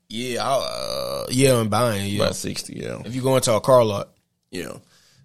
[0.08, 2.10] Yeah, I, uh, yeah, I'm buying.
[2.10, 2.80] Yeah, about sixty.
[2.82, 4.08] Yeah, if you go into a car lot,
[4.50, 4.72] yeah,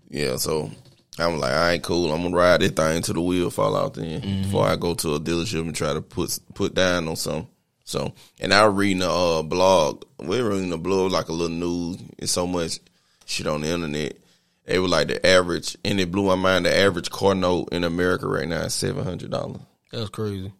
[0.10, 0.36] yeah.
[0.38, 0.70] So
[1.18, 2.12] I'm like, I ain't cool.
[2.14, 4.42] I'm gonna ride this thing till the wheel fall out then Mm-hmm.
[4.44, 7.48] before I go to a dealership and try to put put down on something.
[7.84, 10.04] So, and I was reading a uh, blog.
[10.20, 11.98] We're reading a blog like a little news.
[12.20, 12.80] It's so much
[13.26, 14.16] shit on the internet.
[14.66, 16.68] It was like the average, and it blew my mind.
[16.68, 19.62] The average car note in America right now is seven hundred dollars.
[19.92, 20.54] That's crazy.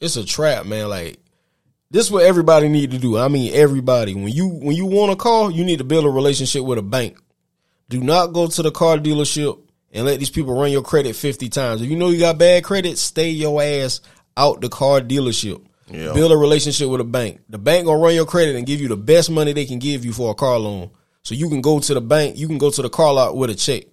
[0.00, 0.88] It's a trap, man.
[0.88, 1.20] Like
[1.92, 3.16] this, is what everybody need to do.
[3.16, 4.14] I mean, everybody.
[4.16, 6.82] When you when you want a car, you need to build a relationship with a
[6.82, 7.16] bank.
[7.88, 9.60] Do not go to the car dealership
[9.92, 11.82] and let these people run your credit fifty times.
[11.82, 14.00] If you know you got bad credit, stay your ass
[14.36, 15.64] out the car dealership.
[15.88, 16.12] Yeah.
[16.12, 17.40] Build a relationship with a bank.
[17.48, 20.04] The bank gonna run your credit and give you the best money they can give
[20.04, 20.90] you for a car loan.
[21.22, 23.50] So you can go to the bank, you can go to the car lot with
[23.50, 23.84] a check.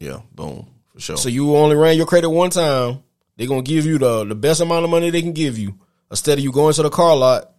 [0.00, 1.16] Yeah, boom for sure.
[1.16, 3.02] So you only ran your credit one time.
[3.36, 5.74] They're gonna give you the the best amount of money they can give you.
[6.10, 7.52] Instead of you going to the car lot,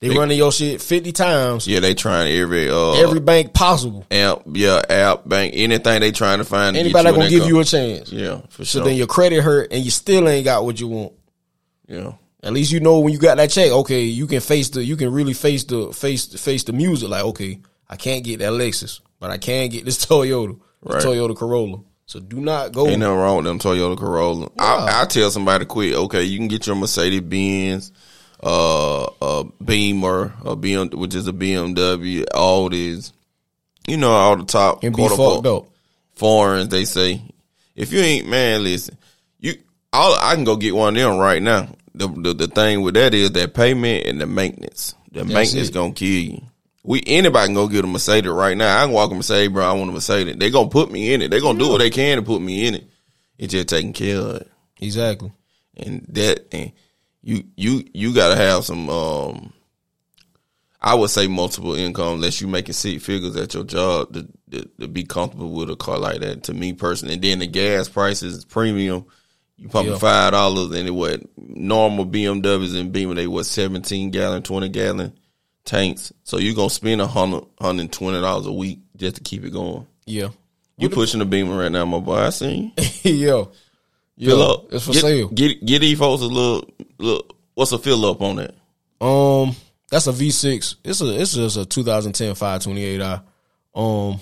[0.00, 1.66] they, running your shit fifty times.
[1.66, 4.06] yeah, they trying every uh Every bank possible.
[4.10, 6.74] app, yeah, app, bank, anything they trying to find.
[6.74, 7.48] to Anybody you gonna give car.
[7.48, 8.12] you a chance.
[8.12, 8.84] yeah, for So sure.
[8.84, 11.12] then your credit hurt and you still ain't got what you want.
[11.88, 14.84] yeah, At least you know when you got that check, okay, you can face the
[14.84, 17.08] you can really face the face face the music.
[17.08, 21.02] Like, okay, I can't get that Lexus, but I can get this Toyota, this Right.
[21.02, 21.80] Toyota Corolla.
[22.06, 22.86] So do not go.
[22.86, 24.48] Ain't nothing wrong with them Toyota Corolla.
[24.58, 25.94] I, I tell somebody to quit.
[25.94, 27.92] Okay, you can get your Mercedes Benz,
[28.42, 33.12] uh, a Beamer, a BM, which is a BMW, all these,
[33.86, 35.70] you know, all the top and be quote unquote, up.
[36.14, 36.68] foreigns.
[36.68, 37.22] They say,
[37.74, 38.96] if you ain't man, listen,
[39.40, 39.54] you,
[39.92, 41.68] all I can go get one of them right now.
[41.94, 44.94] The the, the thing with that is that payment and the maintenance.
[45.10, 45.74] The maintenance it.
[45.74, 46.42] gonna kill you.
[46.84, 48.78] We anybody can go get a Mercedes right now.
[48.80, 49.64] I can walk a Mercedes, bro.
[49.68, 50.36] I want a Mercedes.
[50.36, 51.30] They gonna put me in it.
[51.30, 52.84] They gonna do what they can to put me in it.
[53.36, 55.32] It's just taking care of it, Exactly.
[55.76, 56.72] and that and
[57.28, 58.88] you you you gotta have some.
[58.88, 59.52] um
[60.80, 64.68] I would say multiple income unless you making six figures at your job to, to,
[64.78, 66.44] to be comfortable with a car like that.
[66.44, 69.04] To me personally, and then the gas prices premium.
[69.56, 69.98] You pumping Yeah.
[69.98, 75.12] five dollars and it what normal BMWs and Beamer they what seventeen gallon, twenty gallon
[75.64, 76.12] tanks.
[76.22, 79.44] So you gonna spend a hundred hundred and twenty dollars a week just to keep
[79.44, 79.86] it going.
[80.06, 80.28] Yeah.
[80.78, 82.14] You pushing the Beamer right now, my boy.
[82.14, 83.50] I seen you.
[84.18, 84.72] Yo, Fill up.
[84.72, 85.28] It's for get, sale.
[85.28, 87.36] Get get these folks a little look.
[87.54, 88.54] What's a fill up on that?
[89.00, 89.54] Um,
[89.90, 90.76] that's a V6.
[90.84, 93.22] It's a it's just a 2010 528i.
[93.76, 94.18] Um,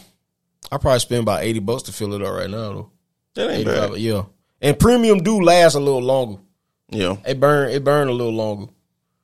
[0.71, 2.91] I probably spend about 80 bucks to fill it up right now though.
[3.37, 3.95] That ain't bad.
[3.97, 4.25] yeah.
[4.61, 6.41] And premium do last a little longer.
[6.91, 7.17] Yeah.
[7.27, 8.71] It burn it burn a little longer.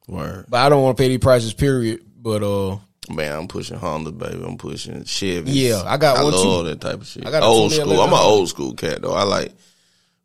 [0.09, 0.47] Word.
[0.49, 1.53] But I don't want to pay these prices.
[1.53, 2.01] Period.
[2.17, 2.79] But uh,
[3.11, 4.43] Man, I'm pushing Honda, baby.
[4.43, 5.51] I'm pushing Chevy.
[5.51, 6.39] Yeah, I got I one, too.
[6.39, 7.27] love that type of shit.
[7.27, 8.01] I got old school.
[8.01, 9.13] I'm an old school cat though.
[9.13, 9.53] I like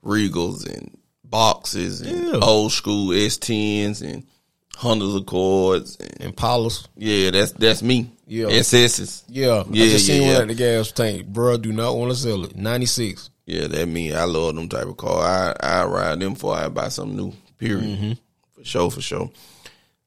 [0.04, 2.40] Regals and boxes and Yeah.
[2.42, 4.24] old school S10s and
[4.78, 6.86] Honda Accords and Impalas.
[6.96, 8.12] yeah, that's that's me.
[8.28, 8.46] Yeah.
[8.48, 9.24] SSs.
[9.30, 11.28] Yeah, Yeah, I just seen yeah, one at the gas tank.
[11.32, 12.56] Bruh, do not want to sell it.
[12.56, 13.30] Ninety six.
[13.46, 14.14] Yeah, that me.
[14.14, 15.22] I love them type of car.
[15.24, 17.34] I I ride them before I buy something new.
[17.58, 17.84] Period.
[17.86, 18.12] Mm-hmm.
[18.54, 19.32] For sure, for sure.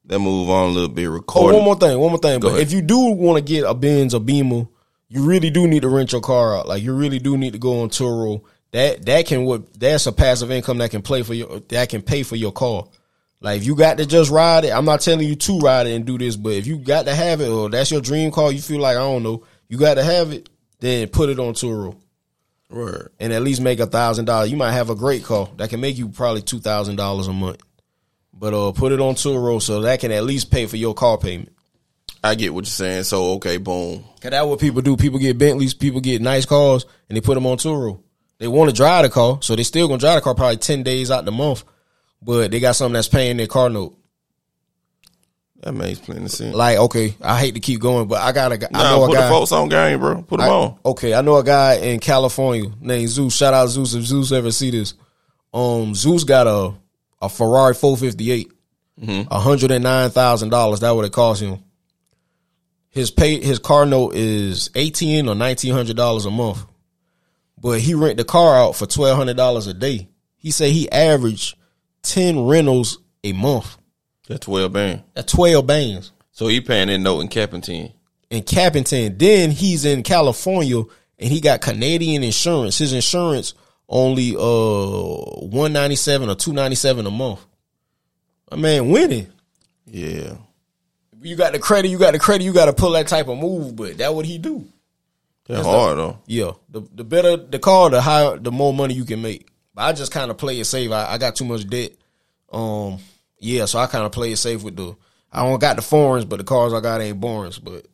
[0.05, 1.07] Then move on a little bit.
[1.09, 1.57] Oh, Recording.
[1.57, 1.99] one more thing.
[1.99, 2.41] One more thing.
[2.41, 2.61] But ahead.
[2.63, 4.67] if you do want to get a Benz or Beamer,
[5.09, 6.69] you really do need to rent your car out.
[6.69, 8.43] Like you really do need to go on Turo.
[8.73, 12.03] That that can what that's a passive income that can play for your that can
[12.03, 12.85] pay for your car.
[13.41, 15.95] Like if you got to just ride it, I'm not telling you to ride it
[15.95, 18.53] and do this, but if you got to have it or that's your dream car,
[18.53, 20.49] you feel like I don't know, you got to have it,
[20.81, 21.97] then put it on Turo
[22.69, 23.13] Word.
[23.19, 24.51] and at least make a thousand dollars.
[24.51, 27.33] You might have a great car that can make you probably two thousand dollars a
[27.33, 27.61] month.
[28.33, 31.19] But uh, put it on Turo so that can at least pay for your car
[31.19, 31.53] payment.
[32.23, 33.05] I get what you're saying.
[33.05, 34.05] So okay, boom.
[34.21, 34.97] Cause that's what people do.
[34.97, 38.03] People get Bentleys, people get nice cars, and they put them on Turo.
[38.41, 40.83] They want to drive the car, so they still gonna drive the car probably ten
[40.83, 41.63] days out the month,
[42.21, 43.97] but they got something that's paying their car note.
[45.63, 46.57] That makes plenty of sense.
[46.57, 48.69] Like, okay, I hate to keep going, but I got a guy.
[48.73, 49.25] I Nah, know a put guy.
[49.25, 50.23] the folks on game, bro.
[50.23, 50.79] Put them I- on.
[50.87, 53.37] okay, I know a guy in California named Zeus.
[53.37, 54.95] Shout out Zeus if Zeus ever see this.
[55.53, 56.73] Um, Zeus got a
[57.23, 58.51] a Ferrari 458,
[59.31, 60.81] hundred and nine thousand dollars.
[60.81, 61.63] That would it cost him.
[62.89, 66.65] His pay his car note is eighteen or nineteen hundred dollars a month,
[67.61, 70.09] but he rent the car out for twelve hundred dollars a day.
[70.37, 71.57] He said he averaged
[72.03, 73.77] ten rentals a month.
[74.29, 75.03] That's twelve band.
[75.15, 77.93] That's twelve bands So he paying that note in capping ten.
[78.31, 79.19] in Cappington.
[79.19, 80.83] Then he's in California
[81.19, 82.79] and he got Canadian insurance.
[82.79, 83.55] His insurance
[83.89, 87.45] only uh one ninety seven or two ninety seven a month.
[88.51, 89.27] My man winning.
[89.87, 90.37] Yeah.
[91.23, 93.37] You got the credit, you got the credit, you got to pull that type of
[93.37, 94.65] move, but that what he do.
[95.51, 96.19] That's hard though.
[96.27, 99.49] Yeah, the the better the car, the higher, the more money you can make.
[99.75, 100.91] But I just kind of play it safe.
[100.91, 101.93] I, I got too much debt.
[102.53, 102.99] Um,
[103.39, 104.97] yeah, so I kind of play it safe with the.
[105.33, 107.59] I don't got the foreigns, but the cars I got ain't borings.
[107.59, 107.87] But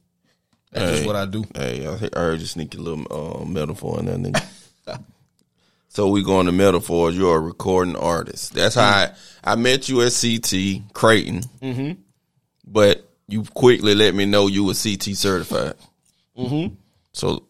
[0.73, 1.45] that's just what I do.
[1.55, 4.47] Hey, I heard you sneaky little uh, metaphor in there, nigga.
[5.89, 7.17] so we going to metaphors.
[7.17, 8.55] You're a recording artist.
[8.55, 9.11] That's how I,
[9.45, 11.43] I met you at CT Creighton.
[11.63, 12.01] Mm-hmm.
[12.67, 15.75] But you quickly let me know you were CT certified.
[16.37, 16.75] Mm-hmm.
[17.17, 17.45] So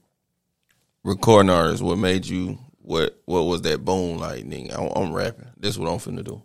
[1.02, 2.56] recording artist, what made you?
[2.82, 4.78] What what was that boom like, nigga?
[4.78, 5.48] I'm, I'm rapping.
[5.56, 6.40] This what I'm finna do.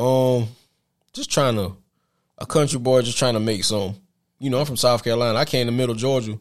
[0.00, 0.46] Um,
[1.14, 1.74] just trying to
[2.36, 3.94] a country boy, just trying to make some.
[4.38, 5.38] You know, I'm from South Carolina.
[5.38, 6.38] I came to Middle Georgia.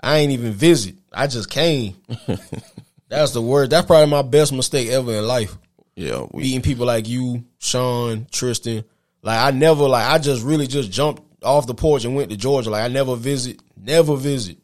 [0.00, 0.94] I ain't even visit.
[1.12, 1.94] I just came.
[3.10, 3.68] That's the word.
[3.68, 5.54] That's probably my best mistake ever in life.
[5.96, 8.84] Yeah, we Meeting people like you, Sean, Tristan.
[9.20, 12.38] Like I never, like I just really just jumped off the porch and went to
[12.38, 12.70] Georgia.
[12.70, 14.56] Like I never visit, never visit.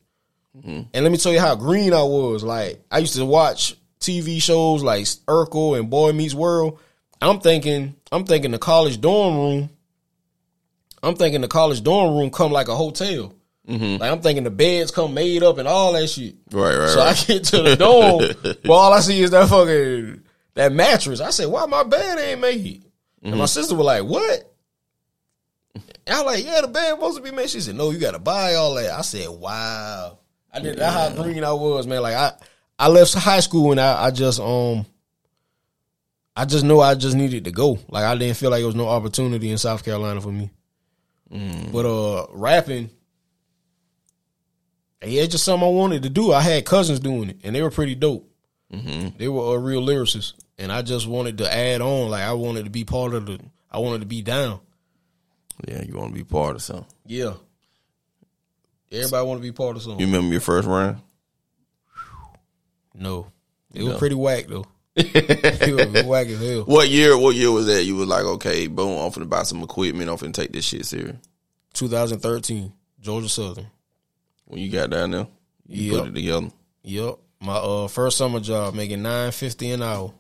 [0.57, 0.83] Mm-hmm.
[0.93, 2.43] And let me tell you how green I was.
[2.43, 6.79] Like I used to watch TV shows like Urkel and Boy Meets World.
[7.23, 9.71] I'm thinking, I'm thinking the college dorm room.
[11.03, 13.35] I'm thinking the college dorm room come like a hotel.
[13.69, 14.01] Mm-hmm.
[14.01, 16.35] Like I'm thinking the beds come made up and all that shit.
[16.51, 17.23] right, right, So right.
[17.23, 18.25] I get to the dorm,
[18.65, 20.23] but all I see is that fucking
[20.55, 21.21] that mattress.
[21.21, 22.85] I said, "Why my bed ain't made?"
[23.23, 23.47] And my mm-hmm.
[23.47, 24.53] sister was like, "What?"
[25.75, 27.99] And I was like, "Yeah, the bed supposed to be made." She said, "No, you
[27.99, 30.20] got to buy all that." I said, "Wow."
[30.53, 32.03] I did that how green I was, man.
[32.03, 32.33] Like I,
[32.79, 34.85] I left high school and I, I just um,
[36.37, 37.79] I just knew I just needed to go.
[37.89, 40.51] Like I didn't feel like there was no opportunity in South Carolina for me.
[41.73, 42.91] But uh, rapping,
[45.05, 46.33] yeah, it's just something I wanted to do.
[46.33, 48.27] I had cousins doing it, and they were pretty dope.
[49.19, 52.11] They were uh, real lyricists, and I just wanted to add on.
[52.11, 53.41] Like I wanted to be part of the.
[53.71, 54.61] I wanted to be down.
[55.69, 56.87] yeah, you want to be part of something.
[57.07, 57.35] Yeah.
[58.93, 60.01] Everybody want to be part of something.
[60.01, 60.99] You remember your first round?
[62.95, 63.27] no,
[63.73, 63.99] it was No.
[63.99, 64.67] pretty whack though.
[64.97, 66.63] it was whack as hell.
[66.65, 67.17] What year?
[67.17, 67.85] What year was that?
[67.85, 70.11] You was like, okay, boom, I'm finna buy some equipment.
[70.11, 71.17] I'm finna take this shit serious.
[71.75, 73.67] 2013, Georgia Southern.
[74.47, 75.29] When you got down there,
[75.69, 76.01] you Yep.
[76.01, 76.49] put it together.
[76.83, 77.19] Yep.
[77.43, 80.13] My uh first summer job making nine fifty an hour.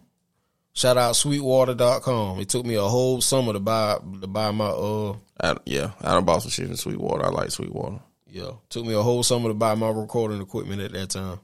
[0.72, 2.38] Shout out sweetwater.com.
[2.40, 6.12] It took me a whole summer to buy to buy my uh I, yeah, I
[6.12, 7.26] done bought some shit in Sweetwater.
[7.26, 7.98] I like Sweetwater.
[8.30, 8.52] Yeah.
[8.68, 11.40] Took me a whole summer to buy my recording equipment at that time.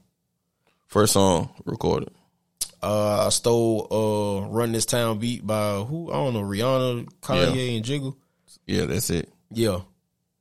[0.87, 2.09] First song recorded.
[2.81, 7.75] Uh I stole uh Run This Town beat by who I don't know, Rihanna, Kanye,
[7.77, 8.15] and Jigga.
[8.65, 9.29] Yeah, that's it.
[9.51, 9.81] Yeah.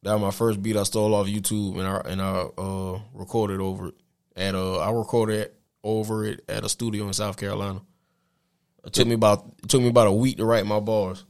[0.03, 3.61] That was my first beat I stole off YouTube and I and I uh recorded
[3.61, 3.95] over it.
[4.37, 5.51] At uh I recorded
[5.83, 7.81] over it at a studio in South Carolina.
[8.85, 11.25] It took me about it took me about a week to write my bars.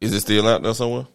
[0.00, 1.06] Is it still out there somewhere?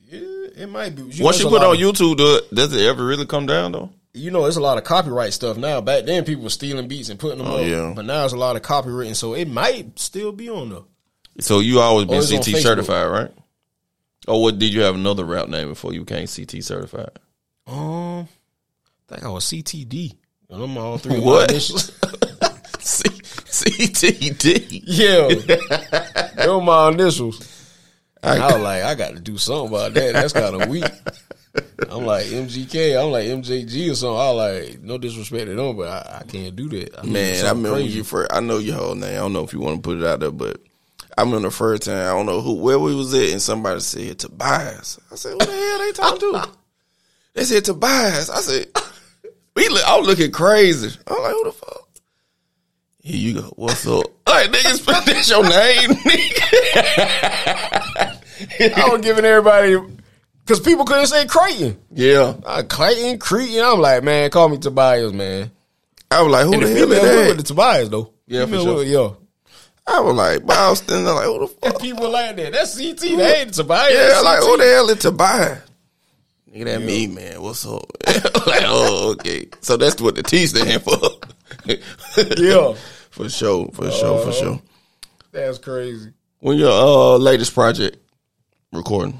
[0.00, 1.02] Yeah, it might be.
[1.22, 3.72] Once know, you put on of- YouTube, do it, does it ever really come down
[3.72, 3.90] though?
[4.16, 5.80] you know, it's a lot of copyright stuff now.
[5.80, 7.66] Back then, people were stealing beats and putting them Oh, up.
[7.66, 7.92] yeah.
[7.96, 10.82] But now it's a lot of copywritten, so it might still be on there.
[11.40, 13.32] So you always been CT certified, right?
[14.28, 14.60] Or what?
[14.60, 17.10] Did you have another rap name before you became CT certified?
[17.66, 18.28] Um,
[19.10, 20.14] I think I was CTD.
[20.48, 21.18] And I'm all three.
[21.20, 21.50] What?
[22.84, 24.82] C- CTD.
[24.86, 25.28] yeah,
[26.36, 27.40] they're my initials.
[28.24, 30.12] I, was like, I got to do something about that.
[30.14, 30.84] That's kind of weak.
[31.90, 33.00] I'm like MGK.
[33.00, 34.16] I'm like MJG or something.
[34.16, 36.98] I was like, no disrespect at all, but I, I can't do that.
[36.98, 37.98] I Man, I remember crazy.
[37.98, 38.32] you first.
[38.32, 39.12] I know your whole name.
[39.12, 40.60] I don't know if you want to put it out there, but
[41.16, 41.96] I remember the first time.
[41.98, 44.98] I don't know who where we was at, and somebody said Tobias.
[45.12, 46.48] I said, "What the hell they talking to?"
[47.34, 48.30] They said Tobias.
[48.30, 48.66] I said,
[49.54, 50.98] "We look." I was looking crazy.
[51.06, 51.83] I'm like, "Who the fuck?"
[53.04, 53.52] Here you go.
[53.56, 54.06] What's up?
[54.26, 56.42] Like niggas, that's your name, nigga.
[58.76, 59.76] I was giving everybody
[60.40, 61.76] because people couldn't say Creighton.
[61.92, 63.62] Yeah, Uh, Clayton, Creighton.
[63.62, 65.50] I'm like, man, call me Tobias, man.
[66.10, 67.42] I was like, "Who And the the hell is with the?
[67.42, 68.10] Tobias though.
[68.26, 68.76] Yeah, for sure.
[68.76, 69.10] with- yeah.
[69.86, 72.52] I was like, but I was standing like, "Who the fuck?" People like that.
[72.52, 73.00] That's CT.
[73.00, 73.92] They ain't Tobias.
[73.92, 75.58] Yeah, like who the hell is Tobias?
[76.50, 77.42] Nigga, that me, man.
[77.42, 77.84] What's up?
[78.46, 79.48] like, oh, okay.
[79.60, 80.96] So that's what the T stand for.
[82.38, 82.74] Yeah.
[83.14, 84.60] for sure, for sure, for sure.
[85.32, 86.12] That's crazy.
[86.40, 87.96] When your uh latest project
[88.72, 89.18] recording?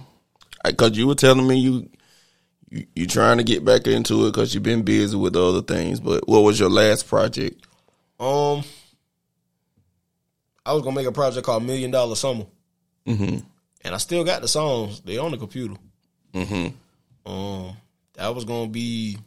[0.65, 1.89] Because you were telling me you
[2.71, 6.01] you you trying to get back into it because you've been busy with other things.
[6.01, 7.65] But what was your last project?
[8.19, 8.63] Um,
[10.67, 12.47] I was gonna make a project called Million Dollar Summer,
[13.07, 13.39] Mm-hmm.
[13.85, 15.01] and I still got the songs.
[15.01, 15.75] They on the computer.
[16.33, 17.31] Mm-hmm.
[17.31, 17.77] Um,
[18.15, 19.19] that was gonna be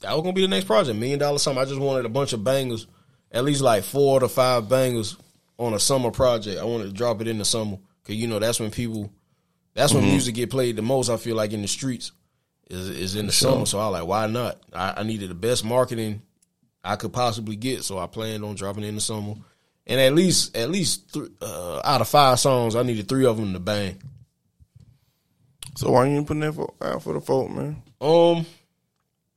[0.00, 1.62] that was gonna be the next project, Million Dollar Summer.
[1.62, 2.86] I just wanted a bunch of bangers,
[3.32, 5.16] at least like four to five bangers
[5.58, 6.60] on a summer project.
[6.60, 9.10] I wanted to drop it in the summer because you know that's when people,
[9.74, 11.08] that's when music get played the most.
[11.08, 12.12] I feel like in the streets
[12.68, 13.66] is is in the summer.
[13.66, 14.58] So I was like, why not?
[14.72, 16.22] I, I needed the best marketing
[16.84, 19.34] I could possibly get, so I planned on dropping it in the summer.
[19.86, 23.36] And at least at least th- uh, out of five songs, I needed three of
[23.36, 24.00] them to bang.
[25.76, 27.82] So why you ain't putting that for, out for the folk, man?
[28.00, 28.46] Um,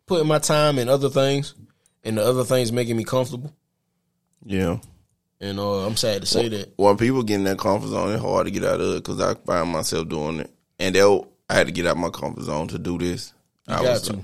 [0.05, 1.55] putting my time in other things,
[2.03, 3.53] and the other things making me comfortable.
[4.45, 4.77] Yeah.
[5.41, 6.73] And uh, I'm sad to say that.
[6.77, 9.19] when people get in that comfort zone, it's hard to get out of it because
[9.19, 10.51] I find myself doing it.
[10.79, 13.33] And they'll, I had to get out my comfort zone to do this.
[13.67, 14.19] I got was, to.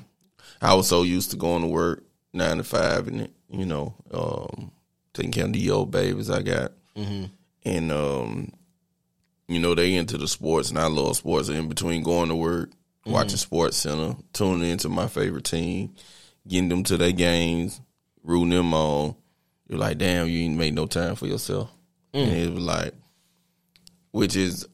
[0.62, 2.04] I was so used to going to work
[2.34, 4.72] nine to five and you know, um,
[5.14, 7.26] taking care of the old babies I got, Mm-hmm.
[7.66, 8.54] and um,
[9.48, 11.50] you know, they into the sports and I love sports.
[11.50, 13.12] In between going to work, Mm-hmm.
[13.14, 15.96] watching SportsCenter, tuning into my favorite team,
[16.48, 17.82] getting them to their games,
[18.24, 19.16] rooting them on.
[19.72, 21.72] You're like, damn, you ain't made no time for yourself.
[22.14, 22.24] Mm.
[22.28, 22.94] And it was like,
[24.12, 24.68] which is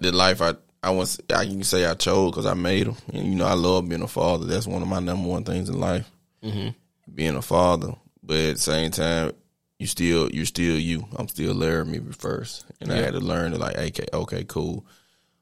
[0.00, 3.26] the life I I was I can say I chose because I made them, and
[3.28, 4.46] you know I love being a father.
[4.46, 6.10] That's one of my number one things in life,
[6.42, 6.70] Mm-hmm.
[7.14, 7.94] being a father.
[8.24, 9.32] But at the same time,
[9.78, 11.06] you still you're still you.
[11.16, 14.84] I'm still Laramie first, and I had to learn to like, okay, okay, cool.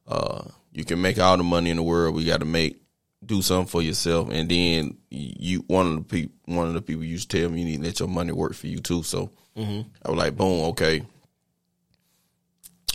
[0.06, 0.42] Uh,
[0.72, 2.14] you can make all the money in the world.
[2.14, 2.82] We got to make
[3.24, 7.04] do something for yourself, and then you one of the people one of the people
[7.04, 9.02] used to tell me you need to let your money work for you too.
[9.02, 9.88] So Mm-hmm.
[10.04, 11.02] I was like, boom, okay.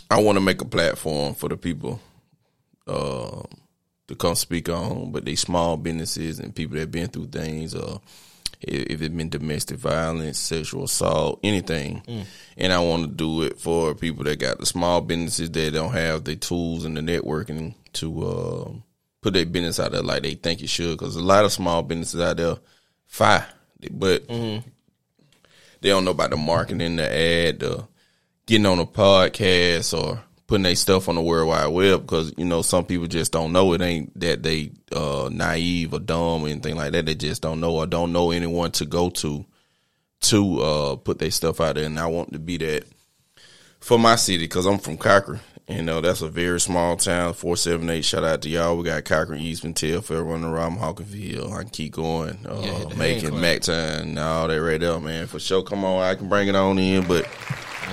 [0.09, 1.99] I want to make a platform for the people
[2.88, 3.41] uh,
[4.07, 7.97] to come speak on, but they small businesses and people that been through things, uh,
[8.61, 12.01] if if it been domestic violence, sexual assault, anything.
[12.55, 15.91] And I want to do it for people that got the small businesses that don't
[15.91, 18.71] have the tools and the networking to uh,
[19.24, 20.97] put their business out there like they think it should.
[20.97, 22.57] Because a lot of small businesses out there,
[23.07, 23.47] fire,
[23.91, 27.88] but they don't know about the marketing, the ad, the
[28.45, 32.45] getting on a podcast or putting their stuff on the World Wide Web because you
[32.45, 33.74] know some people just don't know.
[33.74, 37.05] It ain't that they uh, naive or dumb or anything like that.
[37.05, 39.45] They just don't know or don't know anyone to go to
[40.21, 41.86] to uh, put their stuff out there.
[41.86, 42.84] And I want to be that
[43.80, 45.39] for my city because I'm from Cochran.
[45.68, 48.03] You know, that's a very small town, 478.
[48.03, 48.76] Shout out to y'all.
[48.78, 51.53] We got Cochran, Eastman, Telfair running around Hawkinsville.
[51.53, 52.38] I can keep going.
[52.45, 53.30] Uh, Yeah, making.
[53.32, 55.26] MacTime and all that right there, man.
[55.28, 55.64] For sure.
[55.64, 57.26] Come on, I can bring it on in, but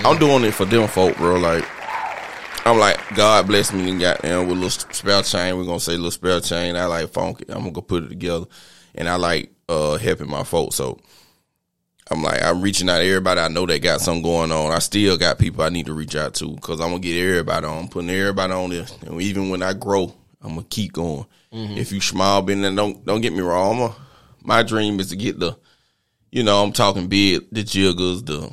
[0.05, 1.39] I'm doing it for them folk, bro.
[1.39, 1.65] Like,
[2.67, 5.57] I'm like, God bless me and goddamn with a little spell chain.
[5.57, 6.75] We're gonna say little spell chain.
[6.75, 7.45] I like funky.
[7.49, 8.47] I'm gonna go put it together.
[8.97, 10.75] And I like uh helping my folks.
[10.75, 10.99] So
[12.13, 14.73] I'm like, I'm reaching out to everybody I know that got something going on.
[14.73, 17.67] I still got people I need to reach out to because I'm gonna get everybody
[17.67, 18.97] on, I'm putting everybody on this.
[19.03, 21.25] And even when I grow, I'm gonna keep going.
[21.53, 21.79] Mm-hmm.
[21.79, 23.77] If you small business, don't don't get me wrong.
[23.77, 23.97] I'm a,
[24.43, 25.57] my dream is to get the,
[26.33, 28.53] you know, I'm talking big, the Jiggas, the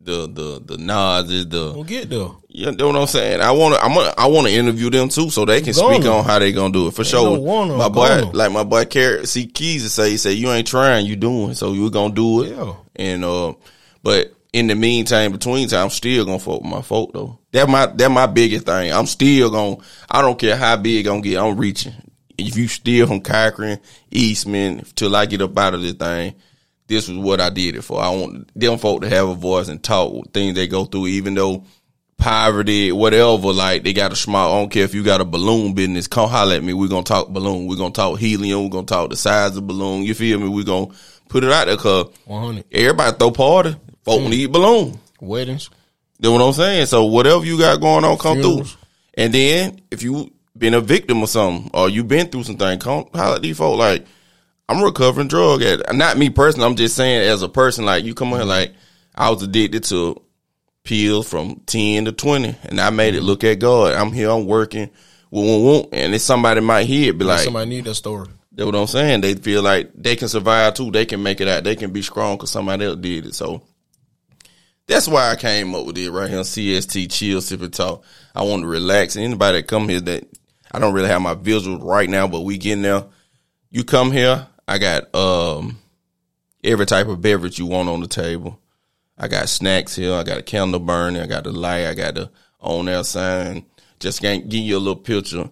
[0.00, 2.28] the the the Nas, the We'll get there.
[2.48, 3.42] you know what I'm saying.
[3.42, 6.06] I want to I'm gonna, I want to interview them too, so they can speak
[6.06, 7.38] on how they gonna do it for sure.
[7.38, 8.30] wanna, my boy, gonna.
[8.32, 11.54] like my boy, Carrot, see Keys to say, he say you ain't trying, you doing,
[11.54, 12.56] so you gonna do it.
[12.56, 12.74] Yeah.
[12.96, 13.54] And uh,
[14.02, 17.38] but in the meantime, between time, I'm still gonna fuck with my folk though.
[17.52, 18.92] That my that my biggest thing.
[18.92, 19.76] I'm still gonna.
[20.10, 21.42] I don't care how big I'm gonna get.
[21.42, 21.92] I'm reaching.
[22.36, 23.80] If you still from Cochran,
[24.10, 26.34] Eastman, till I get up out of this thing,
[26.86, 28.00] this was what I did it for.
[28.00, 31.34] I want them folk to have a voice and talk things they go through, even
[31.34, 31.64] though
[32.16, 35.74] poverty, whatever, like they got a small, I don't care if you got a balloon
[35.74, 36.72] business, come holler at me.
[36.72, 37.66] We're gonna talk balloon.
[37.66, 38.64] We're gonna talk helium.
[38.64, 40.04] We're gonna talk the size of balloon.
[40.04, 40.48] You feel me?
[40.48, 40.94] We're gonna
[41.28, 42.64] put it out there cause 100.
[42.72, 43.76] everybody throw party.
[44.02, 44.98] Folk need balloon.
[45.20, 45.70] Weddings.
[46.18, 46.86] You know what I'm saying?
[46.86, 48.72] So whatever you got going on, come Funerals.
[48.72, 48.80] through.
[49.14, 53.06] And then if you been a victim of something or you been through something, come
[53.14, 53.78] holler at these folk.
[53.78, 54.06] Like
[54.68, 55.92] I'm recovering drug addict.
[55.92, 56.66] Not me personally.
[56.66, 57.84] I'm just saying as a person.
[57.84, 58.48] Like you come on here, mm-hmm.
[58.48, 58.74] like
[59.14, 60.20] I was addicted to
[60.84, 63.26] pills from ten to twenty, and I made it mm-hmm.
[63.26, 63.94] look at God.
[63.94, 64.30] I'm here.
[64.30, 64.90] I'm working.
[65.30, 65.88] Woo, woo.
[65.92, 68.28] And if somebody might hear it, be like, Somebody need that story.
[68.54, 69.20] That's what I'm saying.
[69.20, 70.90] They feel like they can survive too.
[70.90, 71.64] They can make it out.
[71.64, 73.34] They can be strong because somebody else did it.
[73.34, 73.62] So
[74.86, 76.40] that's why I came up with it right here.
[76.40, 78.04] CST, chill, sip and talk.
[78.34, 79.16] I want to relax.
[79.16, 80.24] Anybody that come here that
[80.70, 83.04] I don't really have my visuals right now, but we getting there.
[83.70, 85.78] You come here, I got um
[86.62, 88.60] every type of beverage you want on the table.
[89.18, 90.14] I got snacks here.
[90.14, 91.22] I got a candle burning.
[91.22, 91.86] I got the light.
[91.86, 92.30] I got the
[92.60, 93.66] on air sign.
[93.98, 95.50] Just can't give you a little picture.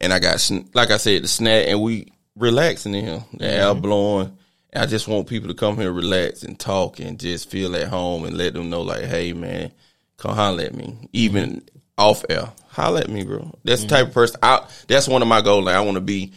[0.00, 3.24] And I got, like I said, the snack, and we relaxing in here.
[3.34, 3.80] The air mm-hmm.
[3.80, 4.38] blowing.
[4.76, 8.24] I just want people to come here, relax and talk, and just feel at home,
[8.24, 9.70] and let them know, like, hey man,
[10.16, 11.76] come holler at me, even mm-hmm.
[11.96, 12.50] off air.
[12.68, 13.56] Holler at me, bro.
[13.62, 14.14] That's the type of mm-hmm.
[14.14, 14.40] person.
[14.42, 15.66] I, that's one of my goals.
[15.66, 16.32] Like, I want to be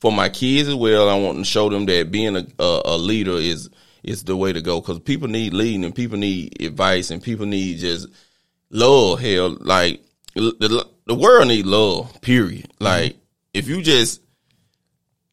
[0.00, 1.08] for my kids as well.
[1.08, 3.70] I want to show them that being a a, a leader is
[4.02, 7.46] is the way to go because people need leading and people need advice and people
[7.46, 8.08] need just
[8.70, 9.20] love.
[9.20, 10.02] Hell, like
[10.34, 12.20] the the world need love.
[12.22, 12.72] Period.
[12.80, 13.16] Like
[13.54, 14.20] if you just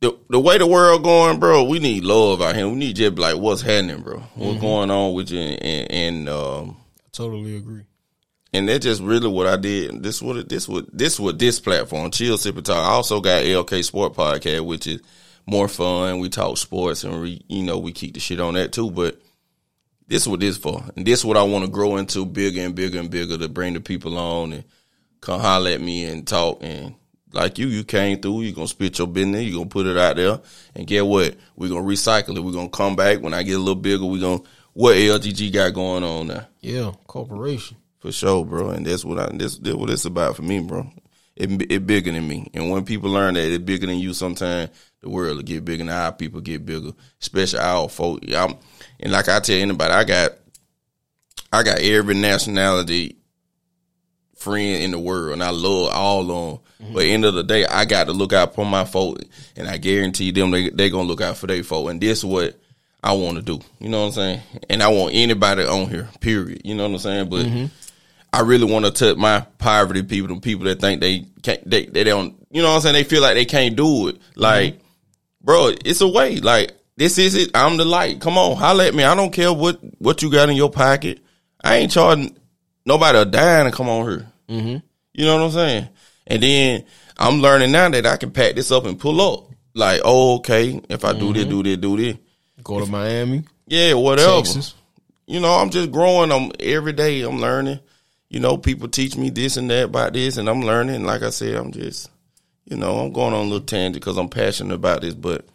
[0.06, 2.68] the the way the world going, bro, we need love out here.
[2.68, 4.20] We need just like what's happening, bro.
[4.36, 5.40] What's going on with you?
[5.40, 7.84] And, and um I totally agree.
[8.54, 10.04] and that's just really what I did.
[10.04, 12.78] This what this what this what this platform, Chill Sip and Talk.
[12.78, 15.02] I also got LK Sport Podcast, which is
[15.48, 16.20] more fun.
[16.20, 18.92] We talk sports and we you know we keep the shit on that too.
[18.92, 19.20] But
[20.08, 22.62] this is what this for, and this is what I want to grow into bigger
[22.62, 24.64] and bigger and bigger to bring the people on and
[25.22, 26.94] come holler at me and talk and.
[27.36, 28.44] Like you, you came through.
[28.44, 29.44] you're gonna spit your business.
[29.44, 30.40] you're gonna put it out there,
[30.74, 31.36] and get what?
[31.58, 32.40] We're gonna recycle it.
[32.40, 34.06] We're gonna come back when I get a little bigger.
[34.06, 36.48] we're gonna what LGG got going on now.
[36.62, 37.76] Yeah, corporation.
[38.00, 38.70] For sure, bro.
[38.70, 40.90] And that's what I this, this what it's about for me, bro.
[41.36, 42.50] It it bigger than me.
[42.54, 44.70] And when people learn that it's bigger than you, sometimes
[45.02, 46.92] the world will get bigger and our people get bigger.
[47.22, 48.24] Especially our folk.
[48.34, 48.56] I'm,
[49.02, 50.32] and like I tell anybody, I got
[51.52, 53.18] I got every nationality
[54.36, 56.60] friend in the world and I love all of them.
[56.80, 59.20] But end of the day, I got to look out for my folk
[59.56, 61.90] and I guarantee them they they gonna look out for their folk.
[61.90, 62.60] And this is what
[63.02, 63.60] I want to do.
[63.80, 64.42] You know what I'm saying?
[64.70, 66.62] And I want anybody on here, period.
[66.66, 67.30] You know what I'm saying?
[67.30, 67.46] But
[68.36, 71.86] I really want to touch my poverty people, the people that think they can't, they,
[71.86, 72.96] they don't, you know what I'm saying?
[72.96, 74.18] They feel like they can't do it.
[74.36, 74.82] Like,
[75.42, 76.40] bro, it's a way.
[76.42, 77.52] Like, this is it.
[77.56, 78.20] I'm the light.
[78.20, 79.06] Come on, holla at me.
[79.06, 81.20] I don't care what, what you got in your pocket.
[81.64, 82.36] I ain't charging
[82.86, 84.28] nobody a dime to come on here.
[84.50, 84.78] Mm-hmm.
[85.14, 85.90] You know what I'm saying?
[86.28, 86.86] And then
[87.18, 89.52] I'm learning now that I can pack this up and pull up.
[89.74, 91.52] Like, oh, okay, if I do this, mm-hmm.
[91.52, 92.18] do this, do this.
[92.64, 94.74] Go to Miami, Yeah, whatever Texas.
[95.28, 96.32] you know, I'm just growing.
[96.32, 97.22] I'm every day.
[97.22, 97.80] I'm learning.
[98.30, 101.04] You know, people teach me this and that about this, and I'm learning.
[101.04, 102.10] Like I said, I'm just,
[102.66, 105.14] you know, I'm going on a little tangent because I'm passionate about this.
[105.14, 105.46] But,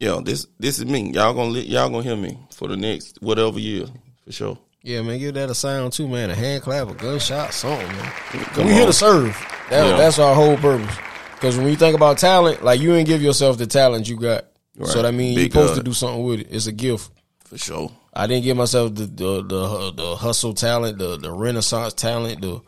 [0.00, 1.12] you know, this this is me.
[1.12, 3.86] Y'all gonna y'all gonna hear me for the next whatever year
[4.24, 4.58] for sure.
[4.82, 6.30] Yeah, man, give that a sound too, man.
[6.30, 8.12] A hand clap, a gunshot, something, man.
[8.30, 9.36] Come we here to serve.
[9.70, 9.96] That, Yeah.
[9.96, 10.96] That's our whole purpose.
[11.34, 14.44] Because when you think about talent, like you ain't give yourself the talent you got.
[14.84, 15.02] So Right.
[15.02, 16.48] that means you're supposed to do something with it.
[16.50, 17.10] It's a gift.
[17.44, 17.90] For sure.
[18.14, 22.60] I didn't give myself the the the, the hustle talent, the the renaissance talent, the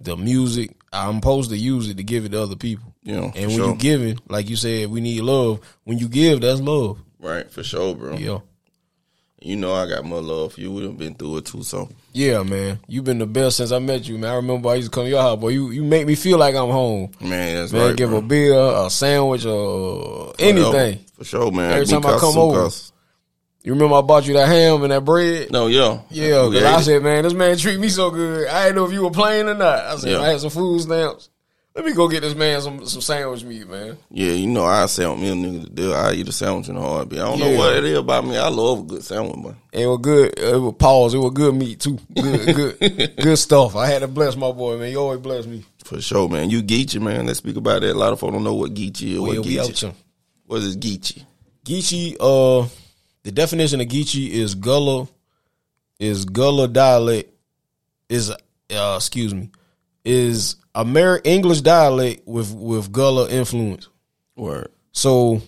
[0.00, 0.76] the music.
[0.92, 2.94] I'm supposed to use it to give it to other people.
[3.02, 3.68] Yeah, and when sure.
[3.70, 5.60] you giving, like you said, we need love.
[5.84, 6.98] When you give, that's love.
[7.20, 8.16] Right, for sure, bro.
[8.16, 8.38] Yeah.
[9.46, 10.72] You know, I got more love for you.
[10.72, 12.80] We done been through it too, so Yeah, man.
[12.88, 14.32] You've been the best since I met you, man.
[14.32, 15.50] I remember I used to come to your house, boy.
[15.50, 17.12] You you make me feel like I'm home.
[17.20, 17.96] man, that's Man, right.
[17.96, 18.18] give bro.
[18.18, 20.98] a beer, a sandwich, or anything.
[21.16, 21.70] for sure, man.
[21.70, 22.70] Every Me time I come over.
[23.62, 25.50] You remember I bought you that ham and that bread?
[25.52, 28.48] No, yeah, Yeah, because I said, man, this man treat me so good.
[28.48, 29.78] I didn't know if you were playing or not.
[29.86, 30.20] I said, Yeah.
[30.20, 31.30] I had some food stamps.
[31.76, 33.98] Let me go get this man some some sandwich meat, man.
[34.10, 35.92] Yeah, you know I sandwich me a nigga to do.
[35.92, 37.20] I eat a sandwich in a heartbeat.
[37.20, 38.38] I don't know what it is about me.
[38.38, 39.56] I love a good sandwich, man.
[39.72, 40.38] It was good.
[40.38, 41.12] It was pause.
[41.12, 41.98] It was good meat too.
[42.14, 43.76] Good, good, good stuff.
[43.76, 44.90] I had to bless my boy, man.
[44.90, 45.64] You always bless me.
[45.84, 46.48] For sure, man.
[46.48, 47.26] You Geechee, man.
[47.26, 47.92] Let's speak about that.
[47.92, 49.20] A lot of folks don't know what Geechee is.
[49.20, 49.94] Well, what Geechee?
[50.46, 51.24] What is Geechee?
[51.66, 52.66] Geechee, uh,
[53.22, 55.08] the definition of Geechee is Gullah,
[55.98, 57.30] is Gullah dialect,
[58.08, 59.50] is uh, excuse me,
[60.06, 63.88] is Ameri- English dialect with with Gullah influence.
[64.36, 64.70] Word.
[64.92, 65.40] So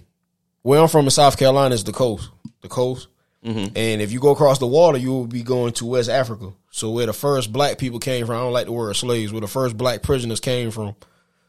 [0.62, 2.30] where I'm from in South Carolina is the coast,
[2.62, 3.08] the coast,
[3.44, 3.76] mm-hmm.
[3.76, 6.52] and if you go across the water, you will be going to West Africa.
[6.70, 9.40] So where the first black people came from, I don't like the word slaves, where
[9.40, 10.96] the first black prisoners came from.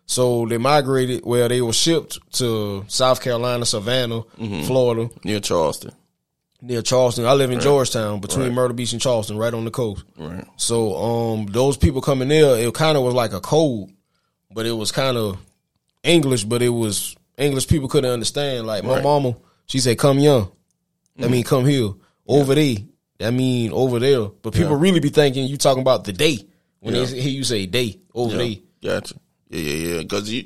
[0.05, 4.63] So they migrated where they were shipped to South Carolina, Savannah, mm-hmm.
[4.63, 5.91] Florida, Near Charleston.
[6.61, 7.25] Near Charleston.
[7.25, 10.03] I live in Georgetown, between Myrtle Beach and Charleston, right on the coast.
[10.17, 10.45] Right.
[10.57, 13.89] So um, those people coming there, it kind of was like a code,
[14.53, 15.37] but it was kind of
[16.03, 18.67] English, but it was English people couldn't understand.
[18.67, 19.03] Like my Right.
[19.03, 19.35] mama,
[19.65, 20.51] she said, "Come young."
[21.17, 21.89] That mean come here.
[22.27, 22.75] Over there.
[23.17, 24.27] That mean over there.
[24.41, 26.39] But people really be thinking you talking about the day
[26.79, 27.03] when Yeah.
[27.05, 28.37] they hear you say day over Yeah.
[28.81, 29.01] there.
[29.01, 29.15] Gotcha.
[29.49, 30.01] Yeah, yeah, yeah.
[30.03, 30.45] Because you.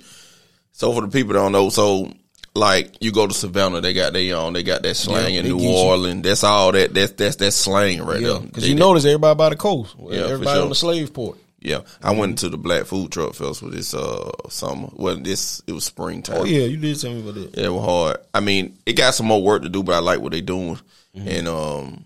[0.71, 2.11] So for the people that don't know, so
[2.55, 5.47] like you go to Savannah, they got their own, they got that slang Yeah, in
[5.47, 5.67] New.
[5.67, 6.21] Orleans.
[6.23, 6.93] That's all that.
[6.93, 8.39] That's that's that slang right Yeah, there.
[8.41, 10.63] because you they- notice everybody by the coast, Yeah, everybody sure.
[10.63, 11.37] on the slave port.
[11.59, 14.89] Yeah, I went to the Black Food Truck Festival this uh summer.
[14.93, 16.41] Well, this it was springtime.
[16.41, 17.57] Oh yeah, you did tell me about that.
[17.57, 18.17] Yeah, it was hard.
[18.33, 20.77] I mean, it got some more work to do, but I like what they doing.
[21.15, 21.27] Mm-hmm.
[21.27, 22.05] And um,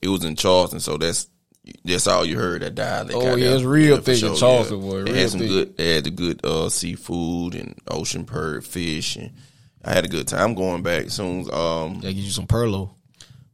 [0.00, 1.26] it was in Charleston, so that's
[1.84, 2.62] that's all you heard.
[2.62, 3.14] That dialect.
[3.14, 5.48] Oh, yeah, it's real for thick in Charleston, boy, They had some thick.
[5.48, 5.76] good.
[5.76, 9.32] They had the good uh seafood and ocean perch fish, and
[9.84, 10.54] I had a good time.
[10.54, 11.48] Going back soon.
[11.52, 12.90] Um, They give you some perlo.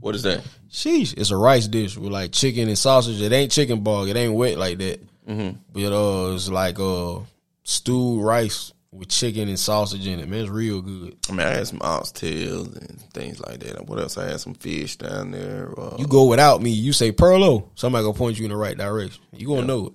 [0.00, 0.42] what is that?
[0.70, 3.20] Sheesh, it's a rice dish with like chicken and sausage.
[3.20, 4.08] It ain't chicken bog.
[4.08, 5.00] It ain't wet like that.
[5.28, 5.58] Mm-hmm.
[5.72, 7.20] But uh, it's like uh
[7.64, 10.28] stewed rice with chicken and sausage in it.
[10.28, 11.16] Man, it's real good.
[11.28, 13.86] I mean, I had some oxtails and things like that.
[13.86, 14.18] What else?
[14.18, 15.72] I had some fish down there.
[15.78, 17.68] Uh, You go without me, you say perlo.
[17.74, 19.22] Somebody gonna point you in the right direction.
[19.36, 19.92] You gonna know it.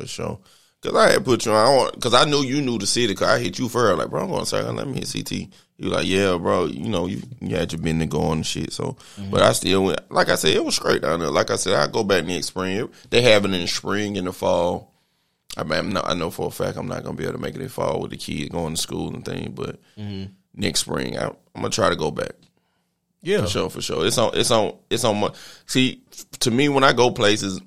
[0.00, 0.38] For sure.
[0.82, 3.14] Cause I had put you on, cause I knew you knew the city.
[3.14, 3.98] Cause I hit you first.
[3.98, 4.74] Like, bro, I'm going to second.
[4.74, 5.32] Let me hit CT.
[5.78, 6.64] You like, yeah, bro.
[6.64, 8.72] You know, you, you had your business going and shit.
[8.72, 8.96] So,
[9.30, 10.00] but I still went.
[10.10, 11.30] Like I said, it was straight down there.
[11.30, 12.88] Like I said, I go back next spring.
[13.10, 14.91] They have it in the spring and the fall.
[15.56, 17.40] I mean, I'm not, I know for a fact I'm not gonna be able to
[17.40, 19.50] make it in fall with the kid going to school and things.
[19.50, 20.32] But mm-hmm.
[20.54, 22.32] next spring, I, I'm gonna try to go back.
[23.22, 23.42] Yeah.
[23.42, 24.06] For sure, for sure.
[24.06, 24.32] It's on.
[24.34, 24.76] It's on.
[24.90, 25.20] It's on.
[25.20, 25.32] My,
[25.66, 26.02] see,
[26.40, 27.60] to me, when I go places,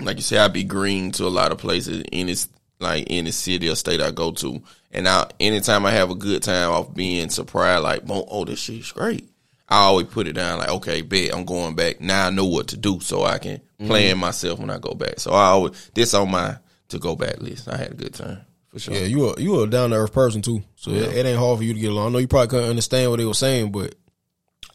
[0.00, 2.48] like you say, I be green to a lot of places in this,
[2.78, 6.14] like in the city or state I go to, and I anytime I have a
[6.14, 9.28] good time off being surprised, like, oh, this shit's great.
[9.68, 12.00] I always put it down like, okay, bet I'm going back.
[12.00, 13.86] Now I know what to do, so I can mm-hmm.
[13.86, 15.20] plan myself when I go back.
[15.20, 16.56] So I always this on my
[16.90, 17.68] to go back list.
[17.68, 18.94] I had a good time for sure.
[18.94, 20.62] Yeah, you a you a down to earth person too.
[20.76, 22.08] So it, it ain't hard for you to get along.
[22.08, 23.94] I know you probably couldn't understand what they were saying, but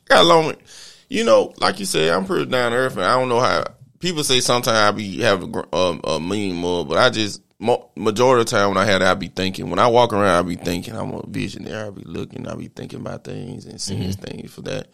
[0.06, 3.18] got along with, you know, like you said, I'm pretty down to earth, and I
[3.18, 3.66] don't know how
[4.00, 7.42] people say sometimes I be have a, gr- um, a mean mug, but I just
[7.60, 9.70] majority of the time when I had it, I be thinking.
[9.70, 10.96] When I walk around, I be thinking.
[10.96, 11.88] I'm a visionary.
[11.88, 12.48] I be looking.
[12.48, 14.88] I be thinking about things and seeing things for that.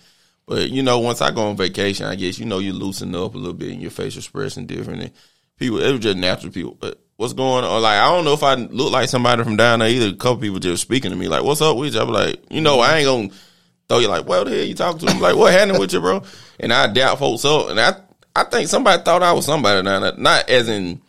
[0.45, 3.33] But you know, once I go on vacation, I guess you know you loosen up
[3.33, 5.01] a little bit and your facial expression different.
[5.01, 5.11] And
[5.57, 6.77] people, it was just natural people.
[7.21, 7.81] What's going on?
[7.83, 10.07] Like I don't know if I look like somebody from down there either.
[10.07, 12.43] A couple people just speaking to me like, "What's up with you?" I be like,
[12.49, 13.29] you know, I ain't gonna
[13.87, 15.99] throw you like, "What the hell you talking to?" I'm like, "What happened with you,
[16.01, 16.23] bro?"
[16.59, 17.93] And I doubt folks up, and I
[18.35, 20.99] I think somebody thought I was somebody down there, not as in.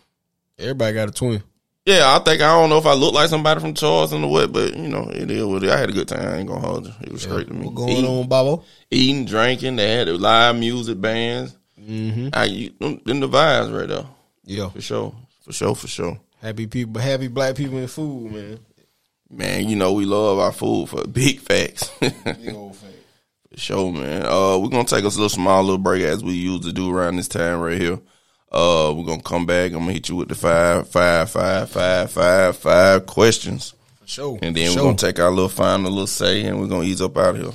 [0.58, 1.42] everybody got a twin.
[1.86, 4.52] Yeah, I think I don't know if I look like somebody from Charleston or what,
[4.52, 5.72] but you know, it is what it is.
[5.72, 6.28] I had a good time.
[6.28, 6.92] I ain't gonna hold you.
[7.00, 7.64] It was great to me.
[7.64, 8.64] What going Eating- on, Babo?
[8.90, 9.76] eating, drinking.
[9.76, 11.56] They had the live music bands.
[11.80, 12.28] Mm-hmm.
[12.34, 14.04] I you, them, them the vibes right there
[14.44, 16.18] Yeah, for sure, for sure, for sure.
[16.40, 18.58] happy people, happy black people in food, man.
[19.30, 21.90] Man, you know we love our food for big facts.
[22.00, 22.92] Big old fact.
[23.50, 24.24] For sure, man.
[24.26, 26.94] Uh, we're gonna take us a little small little break as we used to do
[26.94, 27.98] around this time right here.
[28.50, 29.72] Uh, we're gonna come back.
[29.72, 34.38] I'm gonna hit you with the five, five, five, five, five, five questions, For sure.
[34.42, 34.82] and then For we're sure.
[34.84, 37.52] gonna take our little final little say, and we're gonna ease up out here.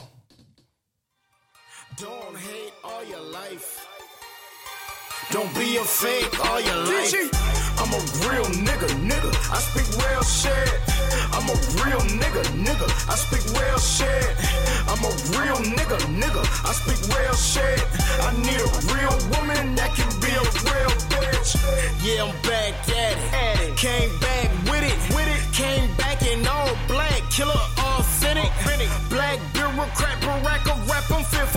[5.30, 7.13] Don't be a fake all your life.
[7.78, 9.32] I'm a real nigga, nigga.
[9.51, 10.71] I speak real shit.
[11.36, 12.88] I'm a real nigga, nigga.
[13.11, 14.32] I speak real shit.
[14.88, 16.43] I'm a real nigga, nigga.
[16.63, 17.84] I speak real shit.
[18.23, 21.59] I need a real woman that can be a real bitch.
[22.01, 23.75] Yeah, I'm back at it.
[23.75, 25.43] Came back with it, with it.
[25.53, 28.49] Came back in all black, killer authentic.
[29.09, 31.47] Black bureaucrat, baraka rap, I'm fit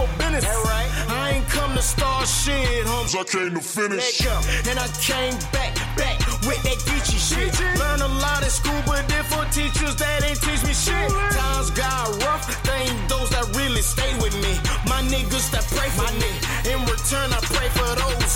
[2.41, 3.15] shit, homes.
[3.15, 4.25] I came to finish.
[4.69, 6.19] And I came back, back
[6.49, 7.53] with that Geechee shit.
[7.79, 11.11] Learn a lot in school, but different teachers that ain't teach me shit.
[11.37, 14.57] Times got rough, they ain't those that really stay with me.
[14.89, 16.31] My niggas that pray for me.
[16.73, 17.60] In return, I pray for those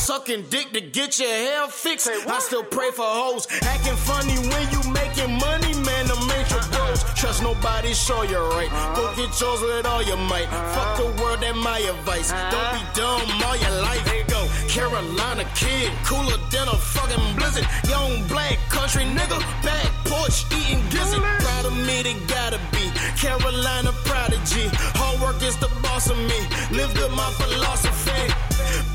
[0.04, 2.08] sucking dick to get your hair fixed.
[2.08, 3.48] I still pray for hoes.
[3.62, 7.00] Acting funny when you making money, man, the major bros.
[7.16, 8.68] Trust nobody, show you right.
[8.94, 10.48] Go get yours with all your might.
[10.76, 12.28] Fuck the world, that my advice.
[12.52, 14.04] Don't be dumb all your life.
[14.28, 14.40] Go.
[14.68, 17.66] Carolina kid, cooler than a fucking blizzard.
[17.88, 21.24] Young black country nigga, back porch eating gizzard.
[21.40, 22.84] Proud of me, they gotta be.
[23.16, 24.68] Carolina prodigy.
[25.00, 26.40] Hard work is the boss of me.
[26.76, 28.53] Live good, my philosophy.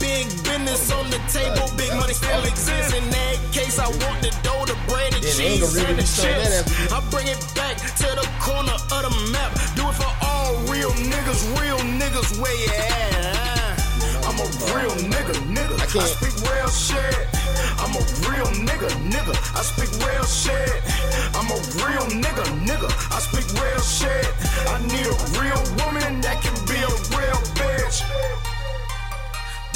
[0.09, 2.93] Big business on the table, big money still exists.
[2.97, 6.65] In that case, I want the dough, the bread, the cheese, and the chips.
[6.91, 9.53] I bring it back to the corner of the map.
[9.77, 13.77] Do it for all real niggas, real niggas, where you at?
[14.25, 15.77] I'm a real nigga, nigga.
[15.77, 17.29] I, can't- speak real shit.
[17.77, 19.33] I'm a real nigga, nigga.
[19.53, 20.73] I speak real shit.
[21.37, 22.89] I'm a real nigga, nigga.
[23.13, 24.25] I speak real shit.
[24.73, 28.01] I need a real woman that can be a real bitch.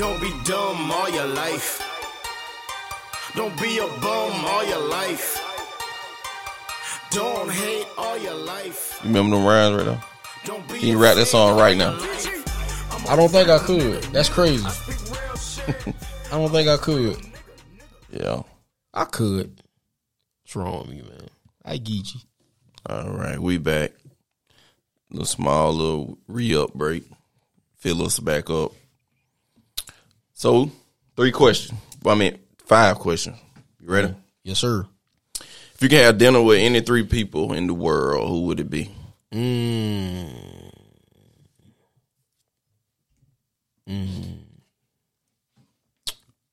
[0.04, 1.82] Don't be dumb all your life.
[3.38, 5.39] Don't be a bum all your life.
[7.10, 8.99] Don't hate all your life.
[9.01, 10.04] You remember them rhymes right now?
[10.43, 11.97] Don't be Can you rap that song right now?
[13.08, 14.04] I don't think I could.
[14.12, 14.66] That's crazy.
[14.68, 17.16] I don't think I could.
[18.12, 18.41] Yeah.
[18.93, 19.62] I could.
[20.43, 21.30] What's wrong with me, man?
[21.64, 22.20] I get you.
[22.89, 23.93] All right, we back.
[25.12, 27.06] little small little re up break.
[27.78, 28.74] Fill us back up.
[30.44, 30.70] So,
[31.16, 31.80] three questions.
[32.06, 33.38] I mean, five questions.
[33.80, 34.14] You ready?
[34.44, 34.86] Yes, sir.
[35.39, 38.70] If you can have dinner with any three people in the world, who would it
[38.70, 38.91] be?
[39.32, 40.70] Mm.
[43.88, 44.39] Mm.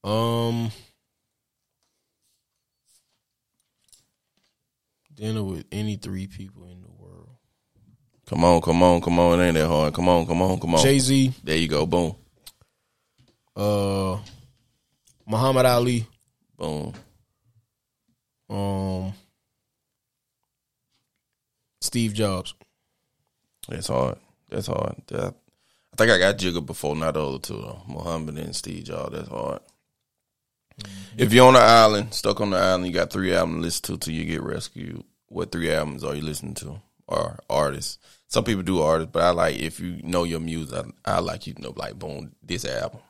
[0.04, 0.70] Um.
[5.12, 7.30] Dinner with any three people in the world.
[8.28, 9.40] Come on, come on, come on.
[9.40, 9.94] It ain't that hard.
[9.94, 10.80] Come on, come on, come on.
[10.80, 11.86] Jay Z, There you go.
[11.86, 12.14] Boom.
[13.60, 14.18] Uh,
[15.26, 16.06] Muhammad Ali,
[16.56, 16.92] Boom.
[18.48, 19.12] um,
[21.80, 22.54] Steve Jobs.
[23.68, 24.18] That's hard.
[24.48, 24.96] That's hard.
[25.08, 25.34] That-
[25.92, 27.82] I think I got Jigga before, not all the other two though.
[27.86, 29.14] Muhammad and Steve Jobs.
[29.14, 29.60] That's hard.
[31.18, 33.82] If you're on the island, stuck on the island, you got three albums to listen
[33.82, 35.02] to till you get rescued.
[35.26, 36.80] What three albums are you listening to?
[37.06, 37.98] Or artists?
[38.28, 40.86] Some people do artists, but I like if you know your music.
[41.04, 43.00] I, I like you to know like boom this album.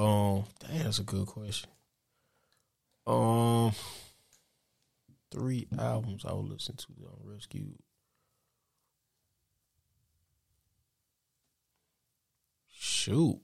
[0.00, 1.68] Um, that's a good question.
[3.06, 3.72] Um,
[5.30, 7.72] three albums I would listen to on Rescue.
[12.72, 13.40] Shoot,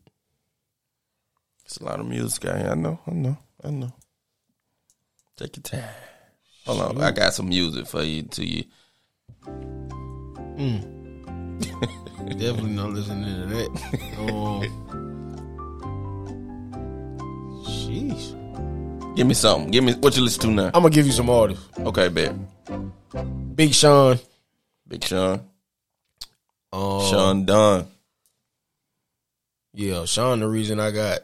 [1.67, 2.47] It's a lot of music.
[2.47, 3.01] I, I know.
[3.07, 3.37] I know.
[3.63, 3.93] I know.
[5.37, 5.91] Take your time.
[6.65, 8.23] Hold on, I got some music for you.
[8.23, 8.65] To you.
[12.39, 13.71] definitely not listening to that.
[14.19, 15.06] Um,
[18.01, 19.71] sheesh, Give me something.
[19.71, 20.67] Give me what you listen to now.
[20.67, 21.67] I'm gonna give you some artists.
[21.79, 22.35] Okay, bet.
[23.57, 24.19] Big Sean,
[24.87, 25.41] Big Sean.
[26.73, 27.87] um, Sean Dunn.
[29.73, 30.41] yeah, Sean.
[30.41, 31.21] The reason I got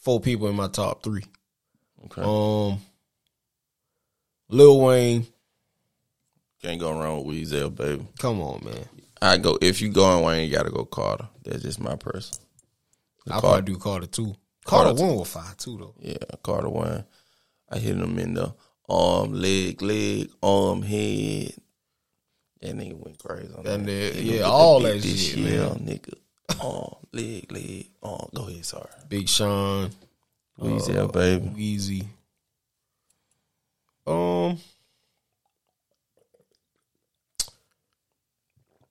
[0.00, 1.24] four people in my top three.
[2.06, 2.22] Okay.
[2.22, 2.80] Um,
[4.48, 5.26] Lil Wayne,
[6.62, 8.06] Can't go wrong with Weezel, baby.
[8.18, 8.88] come on, man.
[9.20, 11.28] I go if you going Wayne, you gotta go Carter.
[11.44, 12.38] That's just my person.
[13.26, 13.46] I Carter.
[13.46, 14.34] probably do Carter too.
[14.68, 15.04] Carter, Carter.
[15.06, 15.94] one with five too though.
[15.98, 17.04] Yeah, Carter Wayne.
[17.70, 18.52] I hit him in the
[18.88, 21.54] arm, leg, leg, arm, head.
[22.60, 23.86] That nigga went crazy on That that.
[23.86, 25.78] nigga- Nigga yeah, all that shit, year, man.
[25.80, 26.14] nigga.
[26.62, 28.28] Arm, leg, leg, arm.
[28.34, 28.88] Go ahead, sorry.
[29.08, 29.90] Big Sean,
[30.60, 31.46] Weezel, baby.
[31.48, 32.06] Weezy.
[34.06, 34.58] Um,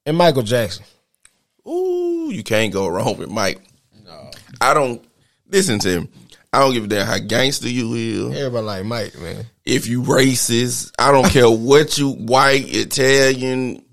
[0.05, 0.85] and Michael Jackson.
[1.67, 3.61] Ooh, you can't go wrong with Mike.
[4.05, 4.31] No.
[4.61, 5.03] I don't
[5.49, 6.09] listen to him.
[6.53, 8.37] I don't give a damn how gangster you is.
[8.37, 9.45] Everybody like Mike, man.
[9.65, 13.83] if you racist, I don't care what you white, Italian,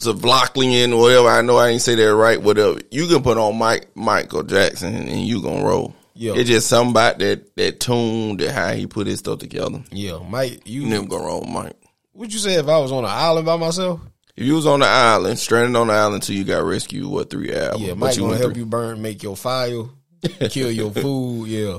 [0.00, 1.28] Savloclian, whatever.
[1.28, 2.40] I know I ain't say that right.
[2.40, 5.94] Whatever you can put on Mike Michael Jackson and you gonna roll.
[6.14, 6.32] Yeah.
[6.34, 9.82] it's just something about that that tune, that how he put his stuff together.
[9.90, 10.62] Yeah, Mike.
[10.66, 11.76] You You never gonna roll, Mike.
[12.14, 14.00] Would you say if I was on an island by myself?
[14.36, 17.28] If you was on the island, stranded on the island till you got rescued, what
[17.30, 17.80] three hours?
[17.80, 19.84] Yeah, But Mike gonna help you burn, make your fire,
[20.50, 21.48] kill your food.
[21.48, 21.78] Yeah,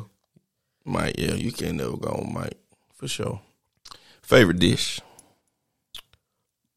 [0.86, 2.58] Mike, yeah, you can't never go on Mike
[2.94, 3.42] for sure.
[4.22, 5.02] Favorite dish?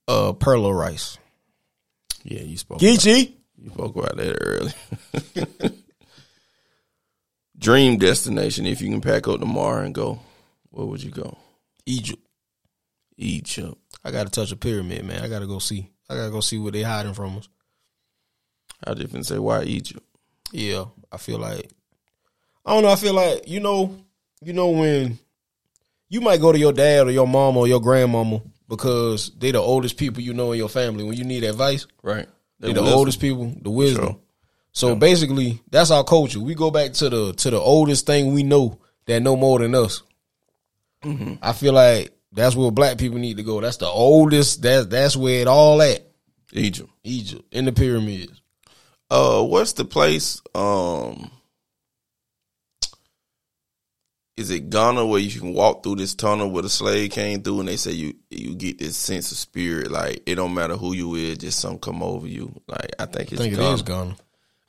[0.08, 1.18] uh, perla rice.
[2.24, 2.78] Yeah, you spoke.
[2.78, 3.32] Geechee.
[3.58, 5.72] You spoke about that earlier.
[7.58, 10.20] Dream destination if you can pack up tomorrow and go.
[10.70, 11.38] Where would you go?
[11.86, 12.22] Egypt.
[13.16, 13.76] Egypt.
[14.04, 15.22] I got to touch a pyramid, man.
[15.22, 15.88] I got to go see.
[16.08, 17.48] I got to go see what they hiding from us.
[18.84, 20.04] I just didn't say why Egypt.
[20.52, 21.70] Yeah, I feel like
[22.64, 22.90] I don't know.
[22.90, 23.96] I feel like you know,
[24.40, 25.18] you know when
[26.08, 29.58] you might go to your dad or your mom or your grandmama because they the
[29.58, 31.04] oldest people you know in your family.
[31.04, 32.28] When you need advice, Right.
[32.60, 34.04] they the oldest people, the wisdom.
[34.04, 34.18] Sure.
[34.74, 36.40] So basically, that's our culture.
[36.40, 39.74] We go back to the to the oldest thing we know that know more than
[39.74, 40.02] us.
[41.02, 41.34] Mm-hmm.
[41.42, 43.60] I feel like that's where black people need to go.
[43.60, 44.62] That's the oldest.
[44.62, 46.06] That's that's where it all at.
[46.52, 46.90] Egypt.
[47.04, 48.41] Egypt in the pyramids.
[49.12, 50.40] Uh, what's the place?
[50.54, 51.30] Um,
[54.38, 57.60] is it Ghana where you can walk through this tunnel where the slave came through,
[57.60, 60.94] and they say you you get this sense of spirit, like it don't matter who
[60.94, 62.58] you is, just something come over you.
[62.66, 63.70] Like I think it's I think Ghana.
[63.70, 64.16] it is Ghana.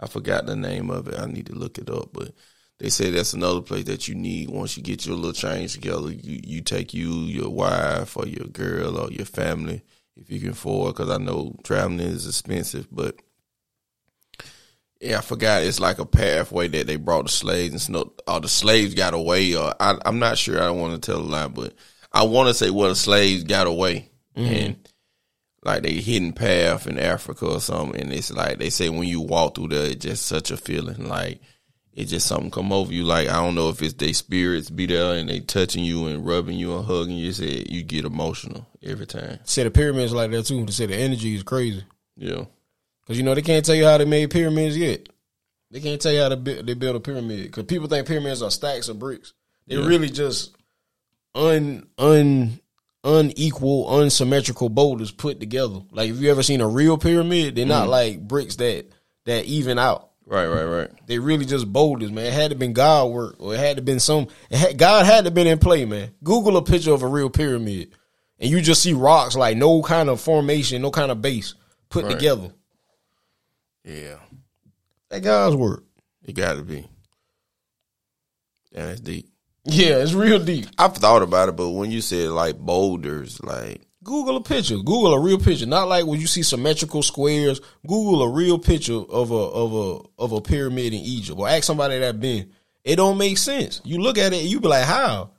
[0.01, 1.17] I forgot the name of it.
[1.17, 2.33] I need to look it up, but
[2.79, 6.11] they say that's another place that you need once you get your little change together.
[6.11, 9.83] You you take you, your wife, or your girl, or your family
[10.17, 10.95] if you can afford.
[10.95, 13.15] Because I know traveling is expensive, but
[15.03, 15.63] yeah, I forgot.
[15.63, 18.21] It's like a pathway that they brought the slaves and snuck.
[18.27, 20.61] Or the slaves got away, or I, I'm not sure.
[20.61, 21.73] I don't want to tell a lie, but
[22.11, 24.53] I want to say well, the slaves got away mm-hmm.
[24.53, 24.89] and
[25.63, 27.99] like they hidden path in Africa or something.
[27.99, 31.07] And it's like they say when you walk through there, it's just such a feeling.
[31.07, 31.41] Like
[31.93, 33.03] it's just something come over you.
[33.03, 36.25] Like I don't know if it's their spirits be there and they touching you and
[36.25, 37.33] rubbing you and hugging you.
[37.33, 39.39] Say you get emotional every time.
[39.43, 40.65] Say the pyramids like that too.
[40.67, 41.83] Say the energy is crazy.
[42.15, 42.45] Yeah,
[43.07, 45.09] Cause you know they can't tell you how they made pyramids yet.
[45.71, 47.51] They can't tell you how to build, they build a pyramid.
[47.51, 49.33] Cause people think pyramids are stacks of bricks.
[49.67, 49.87] They're Yeah.
[49.87, 50.51] really just
[51.35, 52.59] un un
[53.03, 55.81] unequal, unsymmetrical boulders put together.
[55.91, 57.91] Like if you ever seen a real pyramid, they're not hmm.
[57.91, 58.85] like bricks that
[59.25, 60.11] that even out.
[60.25, 60.89] right, right, right.
[61.07, 62.25] They really just boulders, man.
[62.25, 64.27] It had to been God work, or it had to been some.
[64.49, 66.11] It had, God had to been in play, man.
[66.23, 67.93] Google a picture of a real pyramid,
[68.39, 71.55] and you just see rocks like no kind of formation, no kind of base
[71.89, 72.11] put Right.
[72.13, 72.51] together.
[73.83, 74.15] Yeah,
[75.09, 75.83] That God's work.
[76.25, 76.87] it got to be.
[78.71, 79.27] Yeah, that's deep.
[79.65, 80.67] Yeah, it's real deep.
[80.77, 84.75] I've thought about it, but when you said like boulders, like Google a picture.
[84.77, 87.61] Google a real picture, not like when you see symmetrical squares.
[87.87, 91.63] Google a real picture of a of a of a pyramid in Egypt, or ask
[91.63, 92.51] somebody that been.
[92.83, 93.79] It don't make sense.
[93.85, 95.31] You look at it, and you be like, how?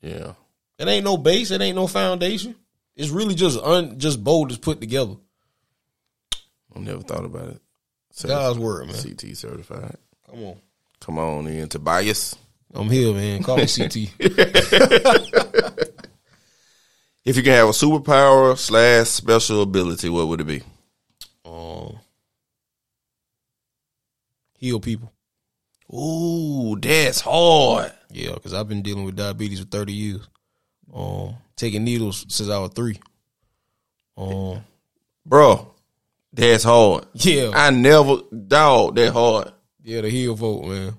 [0.00, 0.32] yeah,
[0.78, 1.50] It ain't no base.
[1.50, 2.54] It ain't no foundation.
[2.96, 5.16] It's really just un just boulders put together.
[6.74, 7.60] I never thought about it.
[8.26, 8.96] God's word, man.
[8.96, 9.96] CT certified.
[10.30, 10.56] Come on.
[11.00, 12.36] Come on in, Tobias.
[12.72, 13.42] I'm here, man.
[13.42, 14.10] Call me CT.
[17.24, 20.62] If you can have a superpower slash special ability, what would it be?
[21.46, 21.98] um,
[24.58, 25.10] heal people.
[25.90, 27.92] Ooh, that's hard.
[28.10, 30.28] Yeah, because I've been dealing with diabetes for 30 years.
[30.92, 33.00] Um, taking needles since I was three.
[34.18, 34.60] Um,
[35.24, 35.73] Bro,
[36.34, 37.06] that's hard.
[37.14, 39.52] yeah, I never, dog, that hard.
[39.82, 40.94] yeah, the heal folk, man.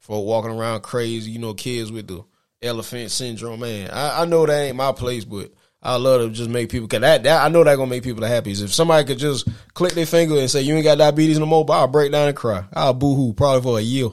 [0.00, 2.24] Folk walking around crazy, you know, kids with the
[2.62, 3.90] elephant syndrome, man.
[3.90, 5.50] I, I know that ain't my place, but
[5.82, 6.88] I love to just make people.
[6.88, 8.62] Cause that, that I know that gonna make people the happiest.
[8.62, 11.64] If somebody could just click their finger and say you ain't got diabetes no more,
[11.64, 12.64] but I'll break down and cry.
[12.72, 14.08] I'll boo hoo probably for a year.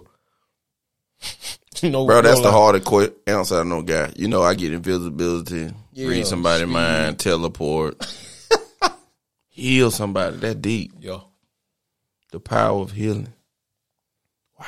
[1.81, 4.11] you know, Bro, that's no the hardest answer I know, guy.
[4.15, 6.73] You know, I get invisibility, Yeah, read somebody's speed.
[6.73, 8.05] mind, teleport,
[9.51, 10.37] heal somebody.
[10.37, 10.93] That deep.
[10.99, 11.19] Yeah.
[12.31, 13.31] The power of healing.
[14.59, 14.65] Wow.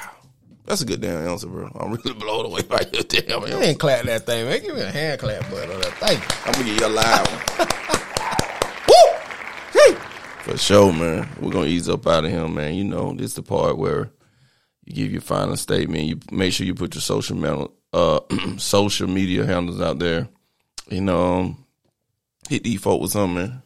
[0.66, 1.72] That's a good damn answer, bro.
[1.80, 3.60] I'm really blown away by your damn answer.
[3.60, 4.62] Man, clap that thing, man.
[4.62, 5.70] Give me a hand clap, bud.
[5.70, 5.94] On that.
[5.94, 6.28] Thank you.
[6.46, 7.28] I'm gonna give you a live
[7.58, 7.68] one.
[8.90, 9.80] Woo!
[9.80, 9.98] Hey.
[10.44, 11.30] For sure, man.
[11.40, 12.76] We're gonna ease up out of him, man.
[12.76, 14.12] You know, this the part where
[14.86, 16.04] you give your final statement.
[16.04, 18.20] You make sure you put your social media, uh,
[18.58, 20.28] social media handles out there.
[20.90, 21.66] You know, um,
[22.50, 23.64] hit these folk with something, man.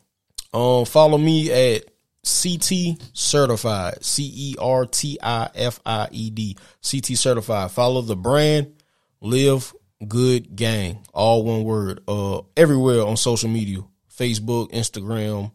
[0.53, 1.85] Um, follow me at
[2.23, 4.03] CT Certified.
[4.03, 6.57] C E R T I F I E D.
[6.89, 7.71] CT Certified.
[7.71, 8.73] Follow the brand.
[9.21, 9.73] Live
[10.05, 11.05] Good Gang.
[11.13, 12.01] All one word.
[12.07, 13.79] Uh, everywhere on social media.
[14.17, 15.51] Facebook, Instagram,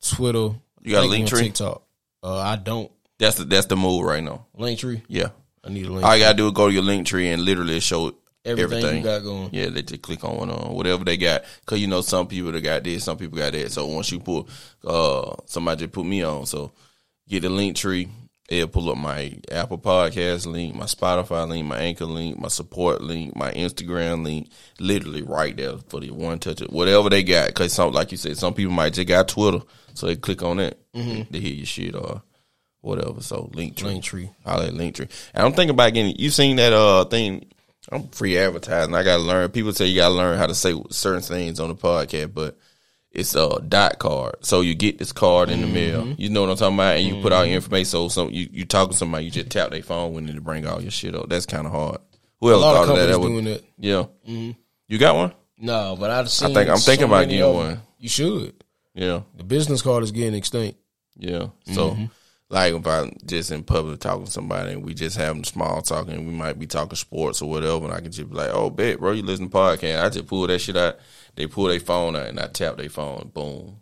[0.00, 0.50] Twitter.
[0.82, 1.40] You got a Linktree?
[1.40, 1.82] TikTok.
[2.22, 2.90] Uh, I don't.
[3.18, 4.46] That's the that's the move right now.
[4.58, 5.02] Linktree.
[5.08, 5.28] Yeah.
[5.64, 6.04] I need a link.
[6.04, 8.14] All you gotta do is go to your Linktree and literally show
[8.44, 8.96] everything, everything.
[8.98, 9.48] you got going.
[9.52, 11.44] Yeah, they just click on one on whatever they got.
[11.66, 13.72] Cause you know some people that got this, some people got that.
[13.72, 14.46] So once you put
[14.84, 16.72] uh somebody just put me on, so
[17.28, 18.08] get the Linktree.
[18.48, 23.00] It'll pull up my Apple Podcast link, my Spotify link, my Anchor link, my support
[23.00, 24.50] link, my Instagram link.
[24.78, 26.70] Literally right there for the one touch it.
[26.70, 27.54] Whatever they got.
[27.54, 29.60] Cause some like you said, some people might just got Twitter,
[29.94, 30.76] so they click on that.
[30.92, 32.22] They hear your shit or
[32.82, 33.22] whatever.
[33.22, 34.34] So Linktree, Linktree.
[34.44, 35.08] holla at Linktree.
[35.32, 36.16] And I'm thinking about getting.
[36.18, 37.46] You seen that uh thing?
[37.90, 38.94] I'm free advertising.
[38.94, 39.50] I gotta learn.
[39.50, 42.56] People say you gotta learn how to say certain things on the podcast, but
[43.10, 44.36] it's a dot card.
[44.42, 45.74] So you get this card in the Mm-hmm.
[45.74, 46.14] mail.
[46.16, 47.86] You know what I'm talking about, and you put out your information.
[47.86, 50.66] So some you you talking to somebody, you just tap their phone when they bring
[50.66, 51.28] all your shit up.
[51.28, 51.98] That's kind of hard.
[52.40, 53.06] Who else thought of that?
[53.06, 53.64] That would- doing that.
[53.78, 54.04] yeah.
[54.88, 55.32] You got one?
[55.58, 56.50] No, but I've seen.
[56.50, 57.80] I think- I'm so thinking about getting one.
[57.98, 58.54] You should.
[58.94, 59.22] Yeah.
[59.36, 60.78] The business card is getting extinct.
[61.16, 61.46] Yeah.
[61.72, 62.04] So, Mm-hmm.
[62.52, 66.26] Like, if I'm just in public talking to somebody and we just having small talking,
[66.26, 69.00] we might be talking sports or whatever, and I can just be like, "Oh, bet,
[69.00, 70.98] bro, you listen to podcast." I just pull that shit out.
[71.34, 73.30] They pull their phone out, and I tap their phone.
[73.32, 73.78] Boom.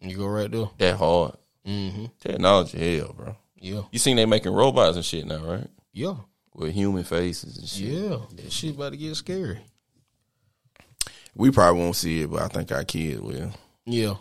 [0.00, 0.70] You go right there.
[0.78, 1.36] That hard.
[1.66, 2.04] Mm-hmm.
[2.20, 3.36] Technology, hell, bro.
[3.58, 3.82] Yeah.
[3.90, 5.66] You seen they making robots and shit now, right?
[5.92, 6.14] Yeah.
[6.54, 7.88] With human faces and shit.
[7.88, 8.16] Yeah.
[8.36, 9.58] That shit about to get scary.
[11.34, 13.52] We probably won't see it, but I think our kids will.
[13.84, 14.14] Yeah.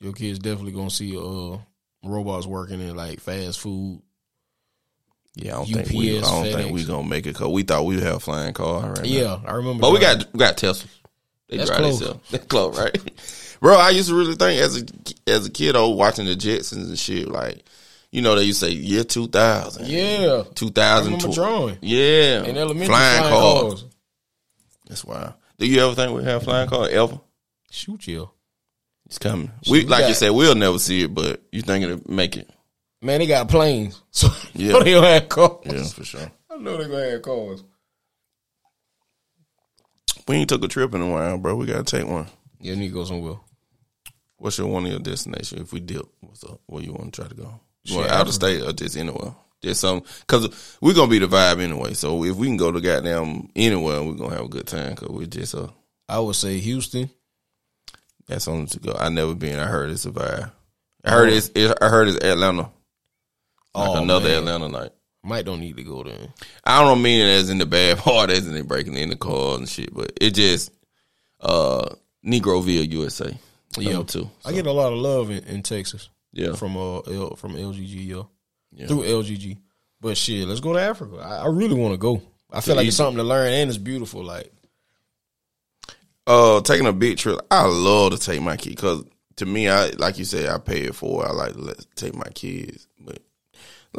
[0.00, 1.58] Your kids definitely gonna see uh
[2.04, 4.02] robots working in like fast food.
[5.34, 6.18] Yeah, I don't think we.
[6.18, 7.34] I don't think we gonna make it.
[7.34, 9.02] Cause we thought we would have a flying car right now.
[9.04, 9.80] Yeah, I remember.
[9.80, 10.86] But we got we got Teslas.
[11.48, 11.98] They That's drive close.
[12.00, 12.20] themselves.
[12.30, 13.56] That's close, right?
[13.60, 16.88] Bro, I used to really think as a as a kid, was watching the Jetsons
[16.88, 17.28] and shit.
[17.28, 17.64] Like,
[18.10, 20.42] you know, they used to say year two thousand, Yeah.
[20.54, 21.78] two thousand, drawing.
[21.80, 23.62] yeah, In elementary flying, flying cars.
[23.82, 23.84] cars.
[24.88, 25.34] That's wild.
[25.58, 27.20] Do you ever think we have flying car ever?
[27.70, 28.28] Shoot you.
[29.12, 29.50] It's coming.
[29.68, 32.48] We like you said, we'll never see it, but you think it'll make it?
[33.02, 34.00] Man, they got planes.
[34.10, 34.78] So Yeah.
[34.82, 35.58] they don't have cars.
[35.66, 36.32] Yeah, for sure.
[36.50, 37.62] I know they gonna have cars.
[40.26, 41.56] We ain't took a trip in a while, bro.
[41.56, 42.26] We gotta take one.
[42.58, 43.36] Yeah, need to go somewhere.
[44.38, 45.60] What's your one of your destination?
[45.60, 46.62] If we dip, what's up?
[46.64, 47.60] Where you want to try to go?
[47.84, 49.34] You want out of state or just anywhere?
[49.62, 51.92] Just some because we're gonna be the vibe anyway.
[51.92, 55.10] So if we can go to goddamn anywhere, we're gonna have a good time because
[55.10, 55.68] we just uh
[56.08, 57.10] I would say Houston.
[58.32, 58.96] That's only to go.
[58.98, 59.58] I never been.
[59.58, 60.50] I heard it's a vibe.
[61.04, 61.50] I heard it's.
[61.54, 62.62] It, I heard it's Atlanta.
[63.74, 64.38] Like Oh, another man.
[64.38, 64.90] Atlanta night.
[65.24, 66.28] Might don't need to go there.
[66.64, 69.16] I don't mean it as in the bad part, as in they breaking in the
[69.16, 70.72] car and shit, but it just
[71.40, 71.88] uh
[72.26, 73.36] Negroville, USA.
[73.78, 74.02] Yeah.
[74.02, 74.28] Too.
[74.44, 78.06] I get a lot of love in, in Texas Yeah, from uh L, from LGG,
[78.06, 78.28] yo.
[78.72, 78.86] Yeah.
[78.86, 79.58] Through LGG.
[80.00, 81.16] But shit, let's go to Africa.
[81.18, 82.20] I, I really want to go.
[82.50, 84.22] I feel like it's something to learn and it's beautiful.
[84.24, 84.52] Like
[86.26, 89.04] uh taking a big trip i love to take my kid because
[89.36, 90.94] to me i like you said i pay it.
[90.94, 93.18] For i like to let take my kids but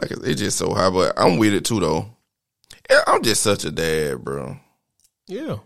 [0.01, 2.09] like it's just so high but i'm with it too though.
[3.07, 4.57] I'm just such a dad bro.
[5.27, 5.57] Yeah,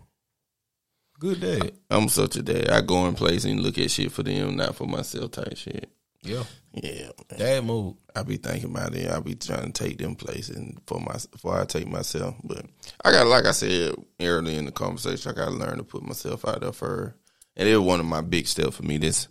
[1.19, 1.71] good dad.
[1.89, 2.69] i'm such a dad.
[2.69, 5.89] I go in place and look at shit for them not for myself type shit.
[6.23, 6.43] Yeah,
[6.83, 7.39] yeah man.
[7.39, 7.95] dad mode.
[8.15, 9.11] I be thinking about it.
[9.11, 10.57] I be trying to take them places
[10.87, 12.35] for my before I take myself.
[12.43, 12.65] But
[13.05, 16.03] I got, like I said earlier in the conversation, I got to learn to put
[16.03, 17.15] myself out there first.
[17.55, 18.97] And it was one of my big steps for me.
[18.97, 19.27] This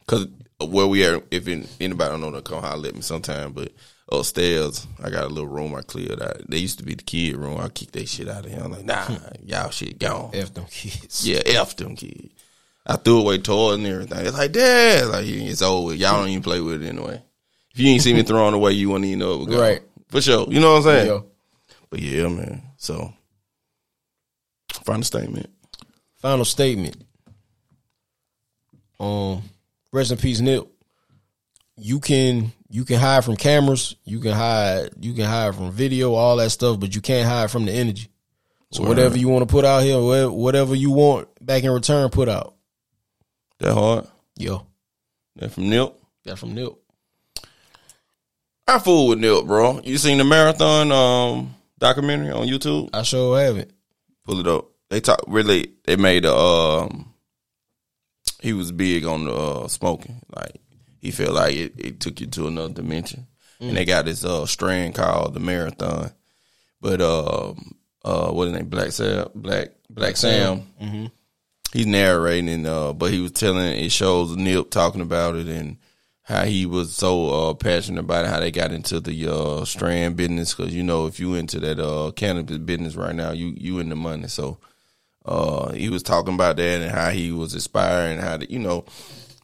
[0.00, 0.26] because
[0.60, 3.52] where we are, if in, anybody don't know, to come holler at me sometime.
[3.52, 3.72] But
[4.10, 6.42] upstairs, I got a little room I cleared out.
[6.48, 7.58] They used to be the kid room.
[7.58, 8.60] I kick that shit out of here.
[8.62, 9.06] I'm like, nah,
[9.44, 10.30] y'all shit gone.
[10.34, 11.26] F them kids.
[11.26, 12.37] Yeah, F them kids.
[12.88, 14.24] I threw away toys and everything.
[14.24, 15.94] It's like, Dad, like it's old.
[15.96, 17.22] Y'all don't even play with it anyway.
[17.74, 19.60] If you ain't see me throwing away, you wouldn't even know it was gone.
[19.60, 19.82] Right.
[20.08, 20.46] For sure.
[20.48, 21.06] You know what I'm saying?
[21.06, 21.20] Yeah.
[21.90, 22.62] But yeah, man.
[22.78, 23.12] So
[24.84, 25.50] final statement.
[26.16, 26.96] Final statement.
[28.98, 29.42] Um,
[29.92, 30.66] rest in peace, Nip.
[31.76, 36.14] You can you can hide from cameras, you can hide you can hide from video,
[36.14, 38.08] all that stuff, but you can't hide from the energy.
[38.72, 38.88] So Word.
[38.88, 42.54] whatever you want to put out here, whatever you want back in return, put out.
[43.60, 44.06] That hard.
[44.36, 44.66] Yo,
[45.36, 45.94] That from Nip.
[46.24, 46.72] that from Nip.
[48.66, 49.80] I fool with Nip, bro.
[49.82, 52.90] You seen the marathon um documentary on YouTube?
[52.92, 53.70] I sure haven't.
[54.24, 54.66] Pull it up.
[54.90, 55.72] They talk really.
[55.84, 56.34] They made a.
[56.34, 57.12] Um,
[58.40, 60.20] he was big on the uh, smoking.
[60.34, 60.56] Like
[61.00, 63.26] he felt like it, it took you to another dimension.
[63.60, 66.12] And they got this uh, strand called the marathon.
[66.80, 68.70] But um, uh, what is his name?
[68.70, 69.28] Blacc Sam.
[69.34, 70.62] Black Blacc Sam.
[70.80, 71.06] Mm-hmm.
[71.72, 73.66] He's narrating, and, uh, but he was telling.
[73.66, 75.76] It shows Nip talking about it and
[76.22, 78.28] how he was so uh, passionate about it.
[78.28, 81.78] How they got into the uh, strand business because you know if you into that
[81.78, 84.28] uh, cannabis business right now, you you in the money.
[84.28, 84.58] So
[85.24, 88.84] uh, he was talking about that and how he was inspiring, how the, you know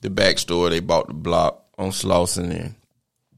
[0.01, 0.71] the backstory.
[0.71, 2.75] They bought the block on Slauson and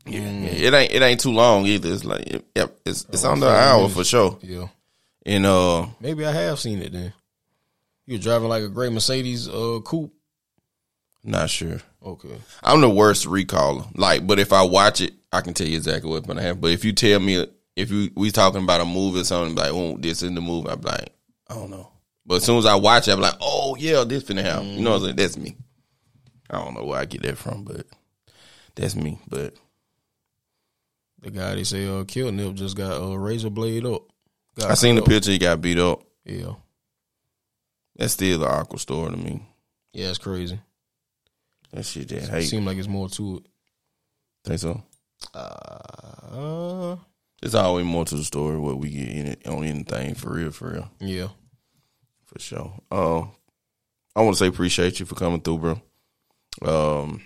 [0.07, 1.93] yeah, it ain't it ain't too long either.
[1.93, 4.39] It's like yep, it's it's under an hour for sure.
[4.43, 4.68] Yeah,
[5.24, 7.12] And uh, maybe I have seen it then.
[8.07, 10.13] You're driving like a great Mercedes uh coupe.
[11.25, 11.81] not sure.
[12.05, 12.37] Okay.
[12.63, 13.87] I'm the worst recaller.
[13.97, 16.61] Like, but if I watch it, I can tell you exactly what's gonna happen.
[16.61, 19.73] But if you tell me if you we talking about a movie or something, like,
[19.73, 21.11] oh, this in the movie, I'm like,
[21.49, 21.91] I don't know.
[22.25, 24.67] But as soon as I watch it, I'm like, oh yeah, this finna happen.
[24.69, 25.17] You know what I'm saying?
[25.17, 25.57] That's me.
[26.49, 27.87] I don't know where I get that from, but
[28.77, 29.19] that's me.
[29.29, 29.55] But
[31.23, 34.03] The guy they say uh, killed Nip just got a uh, razor blade up.
[34.59, 35.09] Got I seen the up.
[35.09, 35.33] picture.
[35.33, 36.03] He got beat up.
[36.25, 36.55] Yeah,
[37.97, 39.42] That's still an awkward story to me.
[39.92, 40.59] yeah, it's crazy.
[41.72, 42.42] That shit just It hate.
[42.49, 43.47] seems like it's more to it.
[44.44, 44.82] Think so?
[45.34, 46.97] Uh,
[47.40, 48.59] There's always more to the story.
[48.59, 51.28] What we get in it on anything for real, for real, yeah.
[52.24, 52.72] for sure.
[52.90, 53.22] Uh,
[54.14, 55.80] I want to say appreciate you for coming through, bro.
[57.03, 57.22] Um,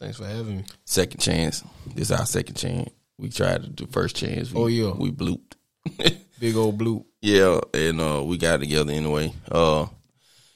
[0.00, 0.64] Thanks for having me.
[0.84, 1.62] second chance.
[1.94, 2.90] This is our second chance.
[3.18, 4.52] We tried to do first chance.
[4.52, 4.92] We, Oh, yeah.
[4.92, 5.54] we blooped.
[6.40, 7.04] Big old bloop.
[7.20, 9.32] Yeah, and uh, we got together anyway.
[9.50, 9.86] Uh,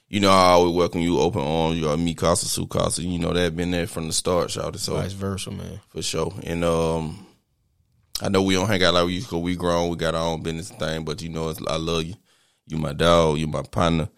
[0.08, 1.76] you know, I always welcome you open arms.
[1.78, 3.02] You are me, Casa, Sue Casa.
[3.02, 5.80] You know that been there from the start, shout So Vice versa, man.
[5.88, 6.32] for sure.
[6.44, 7.26] And um,
[8.22, 9.38] I know we don't hang out like we used to.
[9.38, 9.90] We grown.
[9.90, 11.04] We got our own business thing.
[11.04, 12.14] But you know, it's, I love you.
[12.68, 13.38] You my dog.
[13.38, 14.08] You my partner.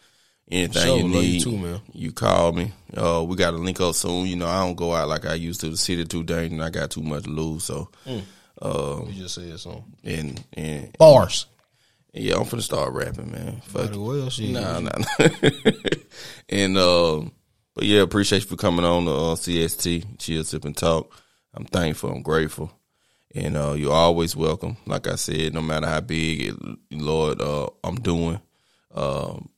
[0.51, 2.73] Anything Sure, you love you need, too, you call me.
[2.97, 4.27] Uh, we got to link up soon.
[4.27, 5.69] You know, I don't go out like I used to.
[5.69, 6.63] The city too dangerous.
[6.67, 7.65] I got too much to lose.
[7.65, 7.91] So,
[8.63, 9.85] You just said something.
[10.05, 11.47] and and Bars.
[12.13, 13.61] Yeah, I'm finna start rapping, man.
[13.65, 14.53] Fuck Might as it.
[14.55, 14.63] well.
[14.63, 14.91] Nah, nah.
[15.19, 15.29] nah.
[16.49, 17.33] and um,
[17.75, 21.13] but yeah, appreciate you for coming on the uh, CST Chill Sip and Talk.
[21.55, 22.11] I'm thankful.
[22.11, 22.73] I'm grateful,
[23.35, 24.77] and uh, you're always welcome.
[24.87, 26.55] Like I said, no matter how big, it,
[26.93, 28.41] Lord, uh, I'm doing,
[28.95, 29.49] um,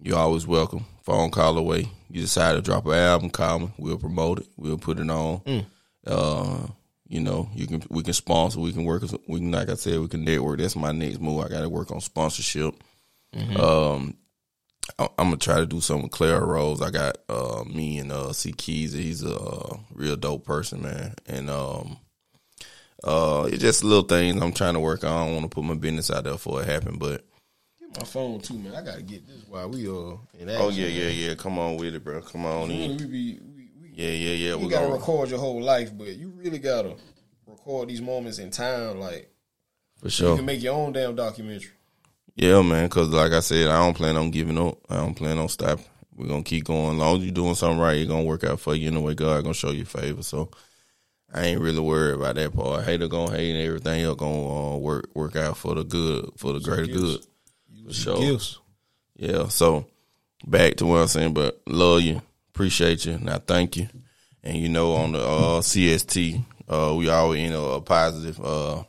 [0.00, 0.84] you're always welcome.
[1.02, 1.88] Phone call away.
[2.10, 3.70] You decide to drop an album, call me.
[3.78, 4.46] We'll promote it.
[4.56, 5.66] We'll put it on.
[6.06, 6.66] Uh,
[7.08, 8.60] you know, you can we can sponsor.
[8.60, 9.02] We can work.
[9.28, 10.58] We can, like I said, we can network.
[10.58, 11.44] That's my next move.
[11.44, 12.74] I got to work on sponsorship.
[13.58, 14.16] Um,
[14.98, 16.80] I, I'm gonna try to do something with Clara Rose.
[16.80, 18.92] I got uh, me and uh, C Keys.
[18.92, 21.14] He's a uh, real dope person, man.
[21.26, 21.98] And um,
[23.04, 25.10] uh, it's just little things I'm trying to work on.
[25.10, 27.24] I don't want to put my business out there before it happen, but
[27.78, 28.74] get My phone too, man.
[28.74, 31.34] I gotta get this while we uh in oh yeah, yeah, yeah.
[31.34, 32.22] Come on with it, bro.
[32.22, 32.96] Come on in.
[32.96, 33.40] we be we, we,
[33.96, 34.48] Yeah, yeah, yeah.
[34.50, 36.96] you We're gotta gonna record your whole life, but you really gotta
[37.46, 39.00] record these moments in time.
[39.00, 39.32] Like
[39.98, 40.30] for sure.
[40.32, 41.70] you can make your own damn documentary.
[42.34, 42.88] Yeah, man.
[42.88, 44.76] Because like I said, I don't plan on giving up.
[44.90, 45.86] I don't plan on stopping.
[46.14, 46.96] We're gonna keep going.
[46.96, 49.00] As long as you're doing something right, it's gonna work out for you in the
[49.00, 50.22] way God gonna show you favor.
[50.22, 50.50] So
[51.32, 52.84] I ain't really worried about that part.
[52.84, 56.52] Hater gonna hate and everything else gonna uh, work work out for the good, for
[56.52, 57.24] the greater good.
[57.86, 58.18] For sure.
[58.18, 58.58] Gifts.
[59.16, 59.48] Yeah.
[59.48, 59.86] So
[60.46, 62.20] back to what I'm saying, but love you,
[62.56, 63.86] appreciate you, Now, thank you.
[64.42, 68.40] And you know, on the uh, CST, uh, we always you know a positive.
[68.42, 68.84] Uh,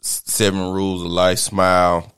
[0.00, 2.14] seven rules of life: smile,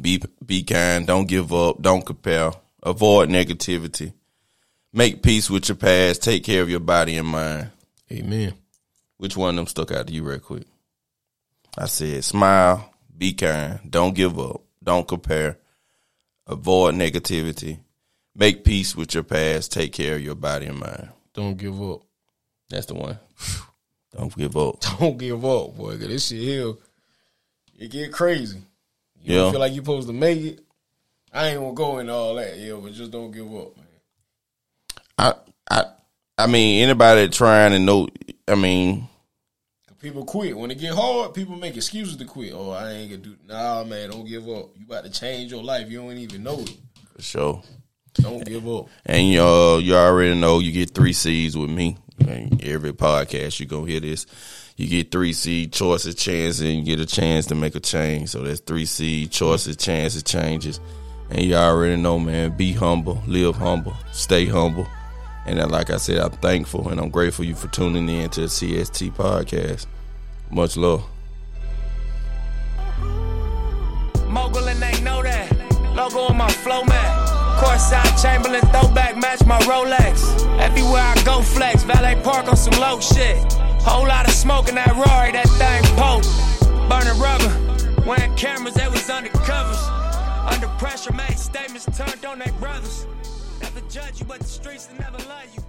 [0.00, 2.52] be be kind, don't give up, don't compare,
[2.84, 4.12] avoid negativity,
[4.92, 7.72] make peace with your past, take care of your body and mind.
[8.12, 8.54] Amen.
[9.16, 10.66] Which one of them stuck out to you, real quick?
[11.76, 15.58] I said, smile, be kind, don't give up, don't compare,
[16.46, 17.80] avoid negativity,
[18.36, 21.08] make peace with your past, take care of your body and mind.
[21.34, 22.02] Don't give up.
[22.68, 23.18] That's the one.
[24.16, 24.80] Don't give up.
[24.98, 25.96] Don't give up, boy.
[25.98, 26.72] 'cause this shit here,
[27.78, 28.58] it get crazy.
[29.22, 29.40] You Yeah.
[29.42, 30.60] don't feel like you're supposed to make it.
[31.32, 33.86] I ain't gonna go into all that, yeah, but just don't give up, man.
[35.18, 35.34] I,
[35.70, 35.84] I,
[36.38, 38.08] I mean, anybody trying to know,
[38.48, 39.08] I mean,
[40.00, 41.34] People quit when it get hard.
[41.34, 42.52] People make excuses to quit.
[42.54, 43.36] Oh, I ain't gonna do.
[43.48, 44.68] Nah, man, don't give up.
[44.76, 45.90] You about to change your life.
[45.90, 46.76] You don't even know it.
[47.16, 47.62] for sure.
[48.16, 48.88] Don't give up.
[49.04, 51.96] And you, uh, you already know you get three C's with me.
[52.26, 54.26] And every podcast you gonna hear this.
[54.76, 58.30] You get three C choices, chances, and you get a chance to make a change.
[58.30, 60.80] So that's three C choices, chances, changes.
[61.30, 62.56] And you already know, man.
[62.56, 64.86] Be humble, live humble, stay humble.
[65.46, 68.42] And then, like I said, I'm thankful and I'm grateful you for tuning in to
[68.42, 69.86] the CST podcast.
[70.50, 71.04] Much love.
[74.28, 75.52] Mogul and they know that.
[75.94, 77.25] Logo on my flow mat.
[77.56, 80.46] Courtside Chamberlain throwback match my Rolex.
[80.60, 81.82] Everywhere I go flex.
[81.84, 83.36] Valet park on some low shit.
[83.82, 86.24] Whole lot of smoke in that Rory, that thing poke.
[86.88, 87.52] Burning rubber.
[88.06, 89.82] Wearing cameras, they was undercovers.
[90.52, 93.06] Under pressure, made statements turned on their brothers.
[93.60, 95.65] Never judge you, but the streets will never love you.